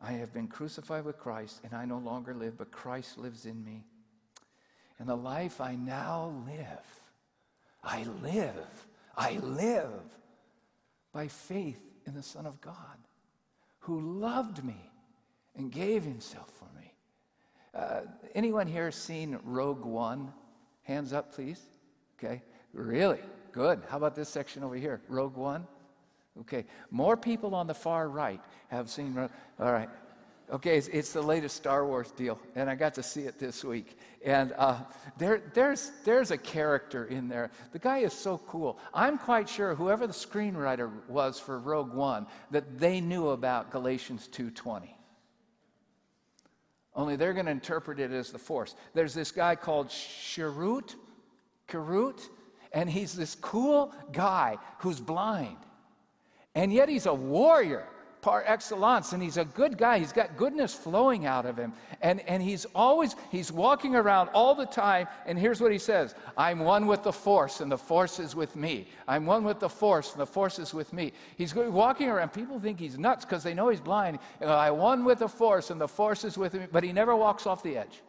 I 0.00 0.12
have 0.12 0.34
been 0.34 0.48
crucified 0.48 1.04
with 1.04 1.18
Christ, 1.18 1.60
and 1.64 1.72
I 1.72 1.86
no 1.86 1.98
longer 1.98 2.34
live, 2.34 2.58
but 2.58 2.70
Christ 2.70 3.16
lives 3.16 3.46
in 3.46 3.64
me. 3.64 3.84
And 4.98 5.08
the 5.08 5.16
life 5.16 5.60
I 5.60 5.74
now 5.76 6.34
live, 6.46 7.10
I 7.82 8.04
live, 8.22 8.86
I 9.16 9.38
live 9.38 10.02
by 11.12 11.28
faith 11.28 11.80
in 12.06 12.14
the 12.14 12.22
Son 12.22 12.44
of 12.44 12.60
God 12.60 12.98
who 13.80 14.00
loved 14.20 14.64
me 14.64 14.90
and 15.56 15.70
gave 15.70 16.02
himself 16.02 16.50
for 16.58 16.68
me. 16.78 16.92
Uh, 17.74 18.00
anyone 18.34 18.66
here 18.66 18.90
seen 18.90 19.38
Rogue 19.44 19.84
One? 19.84 20.32
Hands 20.82 21.12
up, 21.12 21.34
please. 21.34 21.60
Okay, 22.18 22.42
really 22.72 23.20
good. 23.52 23.82
How 23.88 23.96
about 23.96 24.14
this 24.14 24.28
section 24.28 24.62
over 24.62 24.76
here? 24.76 25.00
Rogue 25.08 25.36
One? 25.36 25.66
Okay, 26.40 26.64
more 26.90 27.16
people 27.16 27.54
on 27.54 27.66
the 27.66 27.74
far 27.74 28.08
right 28.08 28.40
have 28.68 28.90
seen. 28.90 29.16
All 29.16 29.72
right, 29.72 29.88
Okay, 30.50 30.76
it's, 30.76 30.88
it's, 30.88 31.12
the 31.12 31.22
latest 31.22 31.56
Star 31.56 31.86
Wars 31.86 32.10
deal, 32.10 32.38
and 32.54 32.68
I 32.68 32.74
got 32.74 32.92
to 32.94 33.02
see 33.02 33.22
it 33.22 33.38
this 33.38 33.64
week. 33.64 33.98
And 34.22 34.52
uh, 34.58 34.76
there, 35.16 35.40
there's, 35.54 35.90
there's 36.04 36.30
a 36.30 36.36
character 36.36 37.06
in 37.06 37.28
there. 37.28 37.50
The 37.72 37.78
guy 37.78 37.98
is 37.98 38.12
so 38.12 38.38
cool. 38.46 38.78
I'm 38.92 39.16
quite 39.16 39.48
sure 39.48 39.74
whoever 39.74 40.06
the 40.06 40.12
screenwriter 40.12 40.90
was 41.08 41.40
for 41.40 41.58
Rogue 41.58 41.94
One 41.94 42.26
that 42.50 42.78
they 42.78 43.00
knew 43.00 43.28
about 43.28 43.70
Galatians 43.70 44.28
2:20. 44.30 44.90
Only 46.96 47.16
they're 47.16 47.32
going 47.32 47.46
to 47.46 47.52
interpret 47.52 47.98
it 47.98 48.12
as 48.12 48.30
the 48.30 48.38
Force. 48.38 48.74
There's 48.92 49.14
this 49.14 49.32
guy 49.32 49.56
called 49.56 49.88
Chirrut, 49.88 50.94
Chirrut, 51.68 52.20
and 52.72 52.88
he's 52.88 53.14
this 53.14 53.34
cool 53.34 53.92
guy 54.12 54.58
who's 54.78 55.00
blind, 55.00 55.56
and 56.54 56.72
yet 56.72 56.88
he's 56.88 57.06
a 57.06 57.14
warrior 57.14 57.86
par 58.24 58.42
excellence 58.46 59.12
and 59.12 59.22
he's 59.22 59.36
a 59.36 59.44
good 59.44 59.76
guy. 59.76 59.98
He's 59.98 60.12
got 60.12 60.34
goodness 60.38 60.72
flowing 60.72 61.26
out 61.26 61.44
of 61.44 61.58
him. 61.58 61.74
And, 62.00 62.20
and 62.20 62.42
he's 62.42 62.64
always 62.74 63.16
he's 63.30 63.52
walking 63.52 63.94
around 63.94 64.30
all 64.32 64.54
the 64.54 64.64
time 64.64 65.08
and 65.26 65.38
here's 65.38 65.60
what 65.60 65.70
he 65.70 65.78
says 65.78 66.14
i'm 66.38 66.60
one 66.60 66.86
with 66.86 67.02
the 67.02 67.12
force 67.12 67.60
and 67.60 67.70
the 67.70 67.76
force 67.76 68.18
is 68.18 68.34
with 68.34 68.56
me. 68.56 68.88
I'm 69.06 69.26
one 69.26 69.44
with 69.44 69.60
the 69.60 69.68
force 69.68 70.12
and 70.12 70.20
the 70.20 70.26
force 70.26 70.58
is 70.58 70.72
with 70.72 70.94
me. 70.94 71.12
He's 71.36 71.54
walking 71.54 72.08
around 72.08 72.32
people 72.32 72.58
think 72.58 72.80
he's 72.80 72.98
nuts 72.98 73.26
because 73.26 73.42
they 73.42 73.52
know 73.52 73.68
he's 73.68 73.80
blind. 73.80 74.18
I'm 74.40 74.78
one 74.78 75.04
with 75.04 75.18
the 75.18 75.28
force 75.28 75.68
and 75.70 75.78
the 75.78 75.88
force 75.88 76.24
is 76.24 76.38
with 76.38 76.54
me 76.54 76.66
but 76.72 76.82
he 76.82 76.92
never 76.94 77.14
walks 77.14 77.46
off 77.46 77.62
the 77.62 77.76
edge 77.76 78.00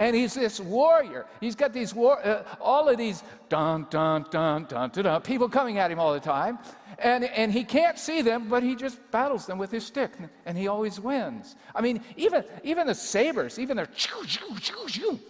and 0.00 0.16
he's 0.16 0.34
this 0.34 0.58
warrior. 0.58 1.26
He's 1.40 1.54
got 1.54 1.72
these 1.72 1.94
war, 1.94 2.18
uh, 2.26 2.42
all 2.60 2.88
of 2.88 2.96
these 2.96 3.22
dun 3.48 3.86
dun 3.90 4.24
dun 4.30 4.66
dun 4.68 4.90
dun 4.90 5.04
dun 5.04 5.22
people 5.22 5.48
coming 5.48 5.78
at 5.78 5.90
him 5.90 6.00
all 6.00 6.12
the 6.12 6.20
time, 6.20 6.58
and 6.98 7.24
and 7.24 7.52
he 7.52 7.62
can't 7.62 7.98
see 7.98 8.22
them, 8.22 8.48
but 8.48 8.62
he 8.62 8.74
just 8.74 8.98
battles 9.12 9.46
them 9.46 9.58
with 9.58 9.70
his 9.70 9.86
stick, 9.86 10.10
and 10.46 10.58
he 10.58 10.66
always 10.66 10.98
wins. 10.98 11.54
I 11.74 11.82
mean, 11.82 12.02
even 12.16 12.44
even 12.64 12.86
the 12.86 12.94
sabers, 12.94 13.58
even 13.58 13.76
their 13.76 13.86
choo 13.86 14.24
choo 14.26 14.58
choo 14.58 14.88
choo. 14.88 15.20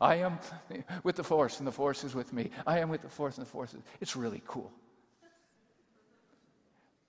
I 0.00 0.16
am 0.16 0.38
with 1.04 1.16
the 1.16 1.24
force, 1.24 1.58
and 1.58 1.66
the 1.66 1.72
force 1.72 2.04
is 2.04 2.14
with 2.14 2.32
me. 2.32 2.50
I 2.66 2.80
am 2.80 2.88
with 2.88 3.02
the 3.02 3.08
force, 3.08 3.38
and 3.38 3.46
the 3.46 3.50
force 3.50 3.74
is. 3.74 3.80
It's 4.00 4.16
really 4.16 4.42
cool. 4.46 4.72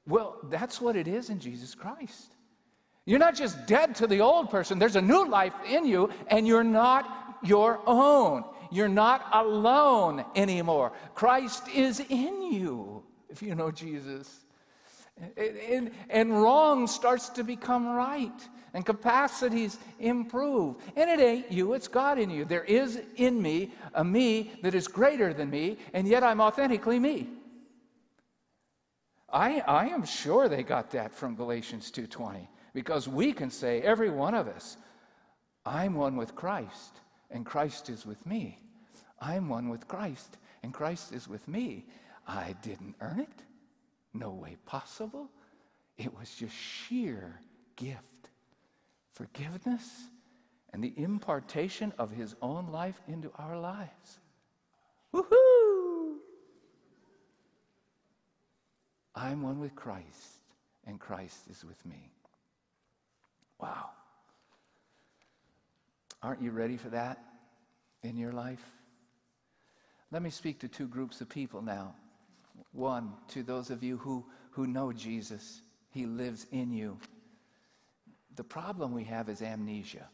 Well, 0.08 0.40
that's 0.44 0.82
what 0.82 0.96
it 0.96 1.08
is 1.08 1.30
in 1.30 1.40
Jesus 1.40 1.76
Christ. 1.76 2.34
You're 3.06 3.20
not 3.20 3.36
just 3.36 3.66
dead 3.66 3.96
to 3.96 4.08
the 4.08 4.22
old 4.22 4.50
person, 4.50 4.80
there's 4.80 4.96
a 4.96 5.02
new 5.02 5.28
life 5.28 5.54
in 5.68 5.86
you, 5.86 6.10
and 6.28 6.48
you're 6.48 6.64
not 6.64 7.40
your 7.44 7.82
own. 7.86 8.44
You're 8.72 8.88
not 8.88 9.28
alone 9.34 10.24
anymore. 10.36 10.94
Christ 11.14 11.68
is 11.70 12.00
in 12.00 12.54
you 12.54 13.04
if 13.30 13.42
you 13.42 13.56
know 13.56 13.72
Jesus. 13.72 14.46
And, 15.38 15.92
and 16.10 16.42
wrong 16.42 16.88
starts 16.88 17.30
to 17.30 17.44
become 17.44 17.88
right, 17.88 18.50
and 18.74 18.86
capacities 18.86 19.78
improve. 20.00 20.78
And 20.96 21.10
it 21.10 21.20
ain't 21.20 21.52
you, 21.52 21.74
it's 21.74 21.88
God 21.88 22.18
in 22.18 22.30
you. 22.30 22.46
There 22.46 22.64
is 22.64 23.02
in 23.18 23.42
me 23.42 23.74
a 23.94 24.04
me 24.04 24.52
that 24.64 24.74
is 24.74 24.88
greater 24.88 25.34
than 25.34 25.50
me, 25.50 25.78
and 25.94 26.08
yet 26.08 26.24
I'm 26.24 26.42
authentically 26.42 26.98
me. 26.98 27.30
I, 29.32 29.60
I 29.60 29.88
am 29.88 30.06
sure 30.06 30.50
they 30.50 30.64
got 30.64 30.92
that 30.92 31.14
from 31.14 31.36
Galatians 31.36 31.92
2:20 31.92 32.48
because 32.74 33.08
we 33.08 33.34
can 33.34 33.50
say, 33.50 33.82
every 33.82 34.10
one 34.10 34.34
of 34.34 34.48
us, 34.48 34.78
I'm 35.66 35.96
one 35.96 36.16
with 36.16 36.36
Christ, 36.36 37.00
and 37.30 37.46
Christ 37.46 37.90
is 37.90 38.06
with 38.06 38.26
me. 38.26 38.60
I'm 39.20 39.50
one 39.50 39.70
with 39.70 39.88
Christ, 39.88 40.38
and 40.64 40.74
Christ 40.74 41.14
is 41.14 41.28
with 41.28 41.48
me. 41.48 41.86
I 42.28 42.56
didn't 42.62 42.96
earn 43.02 43.20
it. 43.20 43.44
No 44.14 44.32
way 44.32 44.58
possible. 44.66 45.30
It 45.98 46.18
was 46.18 46.34
just 46.34 46.56
sheer 46.56 47.40
gift. 47.76 48.00
Forgiveness 49.14 50.10
and 50.74 50.84
the 50.84 50.94
impartation 50.98 51.94
of 52.00 52.12
his 52.12 52.36
own 52.42 52.72
life 52.72 53.00
into 53.08 53.32
our 53.36 53.60
lives. 53.60 54.20
Woohoo! 55.14 56.16
I'm 59.14 59.42
one 59.42 59.60
with 59.60 59.76
Christ, 59.76 60.40
and 60.88 61.00
Christ 61.00 61.42
is 61.50 61.66
with 61.66 61.86
me. 61.86 62.12
Wow. 63.62 63.90
Aren't 66.24 66.42
you 66.42 66.52
ready 66.52 66.78
for 66.78 66.90
that 66.90 67.24
in 68.04 68.18
your 68.18 68.32
life? 68.32 68.64
Let 70.12 70.22
me 70.22 70.30
speak 70.30 70.60
to 70.60 70.68
two 70.68 70.88
groups 70.88 71.22
of 71.22 71.30
people 71.30 71.62
now. 71.62 71.96
One, 72.74 73.14
to 73.30 73.44
those 73.44 73.70
of 73.70 73.84
you 73.84 73.98
who, 73.98 74.26
who 74.52 74.68
know 74.68 74.92
Jesus, 74.92 75.62
He 75.90 76.06
lives 76.06 76.48
in 76.52 76.72
you. 76.72 76.98
The 78.36 78.44
problem 78.44 78.94
we 78.94 79.04
have 79.06 79.30
is 79.30 79.42
amnesia. 79.42 80.08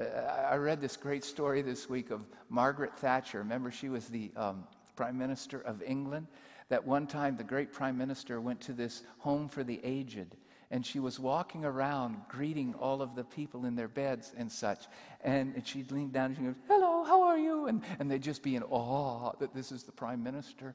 Uh, 0.00 0.04
I 0.50 0.56
read 0.56 0.80
this 0.80 0.96
great 0.96 1.24
story 1.24 1.62
this 1.62 1.88
week 1.88 2.10
of 2.10 2.22
Margaret 2.48 2.96
Thatcher. 2.96 3.38
Remember, 3.38 3.70
she 3.70 3.88
was 3.88 4.06
the 4.06 4.30
um, 4.36 4.64
Prime 4.96 5.18
Minister 5.18 5.60
of 5.60 5.82
England. 5.82 6.26
That 6.68 6.86
one 6.86 7.06
time, 7.06 7.36
the 7.36 7.44
great 7.44 7.72
Prime 7.72 7.98
Minister 7.98 8.40
went 8.40 8.60
to 8.62 8.72
this 8.72 9.02
home 9.18 9.48
for 9.48 9.62
the 9.62 9.80
aged, 9.84 10.36
and 10.72 10.86
she 10.86 10.98
was 10.98 11.20
walking 11.20 11.66
around 11.66 12.16
greeting 12.28 12.74
all 12.80 13.02
of 13.02 13.14
the 13.14 13.24
people 13.24 13.66
in 13.66 13.76
their 13.76 13.88
beds 13.88 14.32
and 14.38 14.50
such. 14.50 14.86
And, 15.20 15.54
and 15.54 15.68
she'd 15.68 15.92
lean 15.92 16.10
down 16.10 16.30
and 16.30 16.36
she 16.36 16.42
goes, 16.42 16.54
Hello, 16.66 17.04
how 17.04 17.22
are 17.24 17.36
you? 17.36 17.66
And, 17.66 17.82
and 17.98 18.10
they'd 18.10 18.22
just 18.22 18.42
be 18.42 18.56
in 18.56 18.62
awe 18.62 19.32
that 19.38 19.54
this 19.54 19.70
is 19.70 19.82
the 19.82 19.92
Prime 19.92 20.22
Minister. 20.22 20.74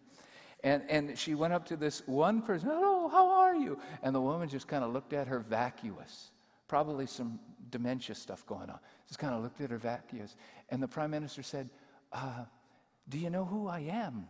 And, 0.63 0.83
and 0.87 1.17
she 1.17 1.33
went 1.33 1.53
up 1.53 1.65
to 1.69 1.75
this 1.75 2.03
one 2.05 2.43
person, 2.43 2.69
Hello, 2.69 3.07
how 3.07 3.27
are 3.27 3.55
you? 3.55 3.79
And 4.03 4.13
the 4.13 4.21
woman 4.21 4.47
just 4.47 4.67
kind 4.67 4.83
of 4.83 4.93
looked 4.93 5.13
at 5.13 5.27
her 5.27 5.39
vacuous, 5.39 6.29
probably 6.67 7.07
some 7.07 7.39
dementia 7.71 8.13
stuff 8.13 8.45
going 8.45 8.69
on. 8.69 8.77
Just 9.07 9.17
kind 9.17 9.33
of 9.33 9.41
looked 9.41 9.61
at 9.61 9.71
her 9.71 9.79
vacuous. 9.79 10.35
And 10.69 10.81
the 10.81 10.87
Prime 10.87 11.09
Minister 11.09 11.41
said, 11.41 11.71
uh, 12.13 12.45
Do 13.09 13.17
you 13.17 13.31
know 13.31 13.45
who 13.45 13.67
I 13.67 13.79
am? 13.79 14.27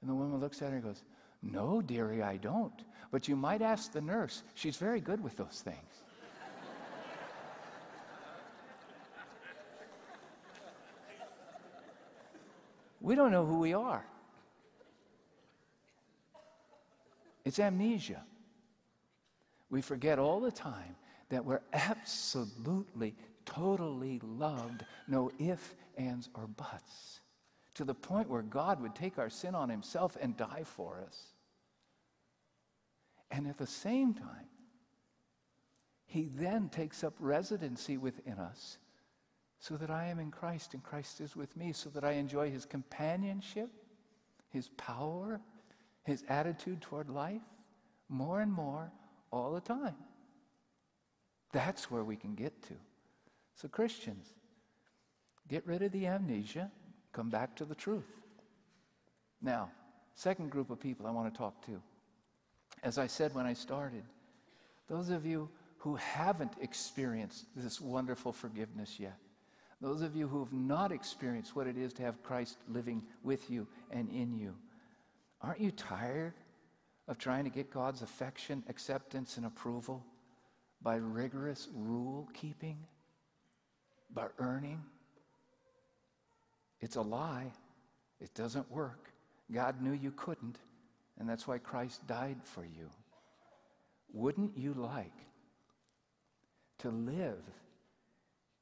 And 0.00 0.10
the 0.10 0.14
woman 0.14 0.40
looks 0.40 0.60
at 0.60 0.70
her 0.70 0.74
and 0.74 0.84
goes, 0.84 1.04
No, 1.52 1.82
dearie, 1.82 2.22
I 2.22 2.36
don't. 2.36 2.72
But 3.10 3.28
you 3.28 3.36
might 3.36 3.62
ask 3.62 3.92
the 3.92 4.00
nurse. 4.00 4.42
She's 4.54 4.76
very 4.76 5.00
good 5.00 5.22
with 5.22 5.36
those 5.36 5.62
things. 5.64 5.76
we 13.00 13.14
don't 13.14 13.30
know 13.30 13.46
who 13.46 13.60
we 13.60 13.72
are. 13.72 14.04
It's 17.44 17.60
amnesia. 17.60 18.24
We 19.70 19.80
forget 19.80 20.18
all 20.18 20.40
the 20.40 20.50
time 20.50 20.96
that 21.28 21.44
we're 21.44 21.60
absolutely, 21.72 23.14
totally 23.44 24.20
loved, 24.24 24.84
no 25.06 25.30
ifs, 25.38 25.74
ands, 25.96 26.28
or 26.34 26.46
buts, 26.48 27.20
to 27.74 27.84
the 27.84 27.94
point 27.94 28.28
where 28.28 28.42
God 28.42 28.80
would 28.80 28.94
take 28.94 29.18
our 29.18 29.30
sin 29.30 29.54
on 29.54 29.68
himself 29.68 30.16
and 30.20 30.36
die 30.36 30.62
for 30.64 31.00
us. 31.06 31.35
And 33.30 33.46
at 33.46 33.58
the 33.58 33.66
same 33.66 34.14
time, 34.14 34.48
he 36.06 36.28
then 36.34 36.68
takes 36.68 37.02
up 37.02 37.14
residency 37.18 37.96
within 37.96 38.38
us 38.38 38.78
so 39.58 39.76
that 39.76 39.90
I 39.90 40.06
am 40.06 40.18
in 40.18 40.30
Christ 40.30 40.74
and 40.74 40.82
Christ 40.82 41.20
is 41.20 41.34
with 41.34 41.56
me, 41.56 41.72
so 41.72 41.90
that 41.90 42.04
I 42.04 42.12
enjoy 42.12 42.50
his 42.50 42.64
companionship, 42.64 43.70
his 44.50 44.68
power, 44.76 45.40
his 46.04 46.24
attitude 46.28 46.80
toward 46.80 47.10
life 47.10 47.42
more 48.08 48.40
and 48.40 48.52
more 48.52 48.92
all 49.32 49.52
the 49.52 49.60
time. 49.60 49.96
That's 51.52 51.90
where 51.90 52.04
we 52.04 52.16
can 52.16 52.34
get 52.34 52.62
to. 52.64 52.74
So, 53.54 53.68
Christians, 53.68 54.34
get 55.48 55.66
rid 55.66 55.82
of 55.82 55.92
the 55.92 56.06
amnesia, 56.06 56.70
come 57.12 57.30
back 57.30 57.56
to 57.56 57.64
the 57.64 57.74
truth. 57.74 58.04
Now, 59.40 59.70
second 60.14 60.50
group 60.50 60.70
of 60.70 60.78
people 60.78 61.06
I 61.06 61.10
want 61.10 61.32
to 61.32 61.36
talk 61.36 61.64
to 61.66 61.82
as 62.86 62.98
I 62.98 63.08
said 63.08 63.34
when 63.34 63.46
I 63.46 63.52
started, 63.52 64.04
those 64.88 65.10
of 65.10 65.26
you 65.26 65.48
who 65.78 65.96
haven't 65.96 66.52
experienced 66.60 67.46
this 67.56 67.80
wonderful 67.80 68.32
forgiveness 68.32 69.00
yet, 69.00 69.18
those 69.80 70.02
of 70.02 70.14
you 70.14 70.28
who 70.28 70.38
have 70.38 70.52
not 70.52 70.92
experienced 70.92 71.56
what 71.56 71.66
it 71.66 71.76
is 71.76 71.92
to 71.94 72.02
have 72.02 72.22
Christ 72.22 72.58
living 72.68 73.02
with 73.24 73.50
you 73.50 73.66
and 73.90 74.08
in 74.10 74.38
you, 74.38 74.54
aren't 75.42 75.60
you 75.60 75.72
tired 75.72 76.34
of 77.08 77.18
trying 77.18 77.42
to 77.42 77.50
get 77.50 77.72
God's 77.72 78.02
affection, 78.02 78.62
acceptance, 78.68 79.36
and 79.36 79.46
approval 79.46 80.04
by 80.80 80.94
rigorous 80.94 81.66
rule 81.74 82.28
keeping, 82.34 82.78
by 84.14 84.26
earning? 84.38 84.80
It's 86.80 86.94
a 86.94 87.02
lie. 87.02 87.50
It 88.20 88.32
doesn't 88.34 88.70
work. 88.70 89.10
God 89.52 89.82
knew 89.82 89.92
you 89.92 90.12
couldn't. 90.12 90.58
And 91.18 91.28
that's 91.28 91.46
why 91.46 91.58
Christ 91.58 92.06
died 92.06 92.38
for 92.44 92.64
you. 92.64 92.90
Wouldn't 94.12 94.56
you 94.56 94.74
like 94.74 95.12
to 96.78 96.90
live 96.90 97.42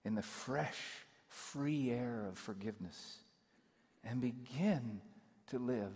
in 0.04 0.14
the 0.14 0.22
fresh, 0.22 0.78
free 1.28 1.90
air 1.90 2.26
of 2.28 2.38
forgiveness 2.38 3.18
and 4.04 4.20
begin 4.20 5.00
to 5.48 5.58
live 5.58 5.92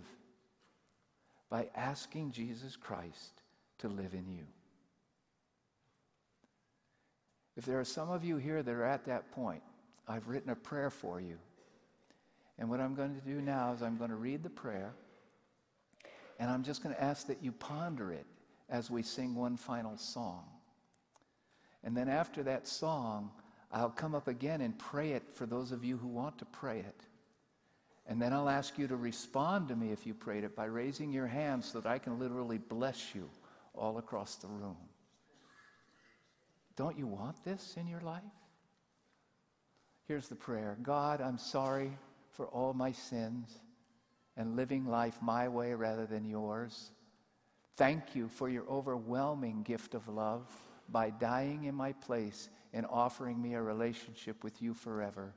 by 1.50 1.68
asking 1.74 2.32
Jesus 2.32 2.76
Christ 2.76 3.42
to 3.78 3.88
live 3.88 4.14
in 4.14 4.28
you? 4.28 4.44
If 7.56 7.64
there 7.64 7.80
are 7.80 7.84
some 7.84 8.10
of 8.10 8.24
you 8.24 8.36
here 8.36 8.62
that 8.62 8.72
are 8.72 8.84
at 8.84 9.06
that 9.06 9.32
point, 9.32 9.62
I've 10.06 10.28
written 10.28 10.50
a 10.50 10.56
prayer 10.56 10.90
for 10.90 11.20
you. 11.20 11.38
And 12.58 12.70
what 12.70 12.80
I'm 12.80 12.94
going 12.94 13.14
to 13.14 13.20
do 13.20 13.40
now 13.40 13.72
is 13.72 13.82
I'm 13.82 13.96
going 13.96 14.10
to 14.10 14.16
read 14.16 14.42
the 14.42 14.50
prayer. 14.50 14.92
And 16.38 16.50
I'm 16.50 16.62
just 16.62 16.82
going 16.82 16.94
to 16.94 17.02
ask 17.02 17.26
that 17.26 17.42
you 17.42 17.52
ponder 17.52 18.12
it 18.12 18.26
as 18.68 18.90
we 18.90 19.02
sing 19.02 19.34
one 19.34 19.56
final 19.56 19.96
song. 19.96 20.44
And 21.82 21.96
then 21.96 22.08
after 22.08 22.42
that 22.44 22.68
song, 22.68 23.30
I'll 23.72 23.90
come 23.90 24.14
up 24.14 24.28
again 24.28 24.60
and 24.60 24.78
pray 24.78 25.12
it 25.12 25.30
for 25.32 25.46
those 25.46 25.72
of 25.72 25.84
you 25.84 25.96
who 25.96 26.08
want 26.08 26.38
to 26.38 26.44
pray 26.44 26.80
it. 26.80 27.00
And 28.06 28.20
then 28.22 28.32
I'll 28.32 28.48
ask 28.48 28.78
you 28.78 28.86
to 28.88 28.96
respond 28.96 29.68
to 29.68 29.76
me 29.76 29.92
if 29.92 30.06
you 30.06 30.14
prayed 30.14 30.44
it 30.44 30.56
by 30.56 30.64
raising 30.64 31.12
your 31.12 31.26
hand 31.26 31.62
so 31.64 31.80
that 31.80 31.88
I 31.88 31.98
can 31.98 32.18
literally 32.18 32.58
bless 32.58 33.14
you 33.14 33.28
all 33.74 33.98
across 33.98 34.36
the 34.36 34.48
room. 34.48 34.76
Don't 36.76 36.98
you 36.98 37.06
want 37.06 37.44
this 37.44 37.76
in 37.76 37.86
your 37.86 38.00
life? 38.00 38.22
Here's 40.06 40.28
the 40.28 40.36
prayer 40.36 40.78
God, 40.82 41.20
I'm 41.20 41.36
sorry 41.36 41.90
for 42.30 42.46
all 42.46 42.72
my 42.72 42.92
sins 42.92 43.58
and 44.38 44.56
living 44.56 44.86
life 44.86 45.18
my 45.20 45.48
way 45.48 45.74
rather 45.74 46.06
than 46.06 46.24
yours. 46.24 46.92
Thank 47.76 48.14
you 48.14 48.28
for 48.28 48.48
your 48.48 48.64
overwhelming 48.68 49.62
gift 49.62 49.94
of 49.94 50.08
love 50.08 50.46
by 50.88 51.10
dying 51.10 51.64
in 51.64 51.74
my 51.74 51.92
place 51.92 52.48
and 52.72 52.86
offering 52.88 53.42
me 53.42 53.54
a 53.54 53.62
relationship 53.62 54.42
with 54.42 54.62
you 54.62 54.72
forever. 54.72 55.34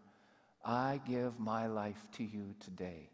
I 0.63 1.01
give 1.07 1.39
my 1.39 1.67
life 1.67 2.07
to 2.13 2.23
you 2.23 2.53
today. 2.59 3.09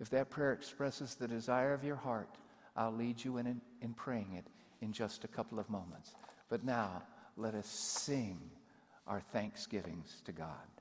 If 0.00 0.10
that 0.10 0.30
prayer 0.30 0.52
expresses 0.52 1.14
the 1.14 1.28
desire 1.28 1.74
of 1.74 1.84
your 1.84 1.96
heart, 1.96 2.38
I'll 2.74 2.92
lead 2.92 3.22
you 3.22 3.36
in, 3.36 3.46
in, 3.46 3.60
in 3.82 3.92
praying 3.92 4.32
it 4.36 4.46
in 4.80 4.92
just 4.92 5.24
a 5.24 5.28
couple 5.28 5.58
of 5.58 5.70
moments. 5.70 6.14
But 6.48 6.64
now, 6.64 7.02
let 7.36 7.54
us 7.54 7.68
sing 7.68 8.40
our 9.06 9.20
thanksgivings 9.20 10.22
to 10.24 10.32
God. 10.32 10.72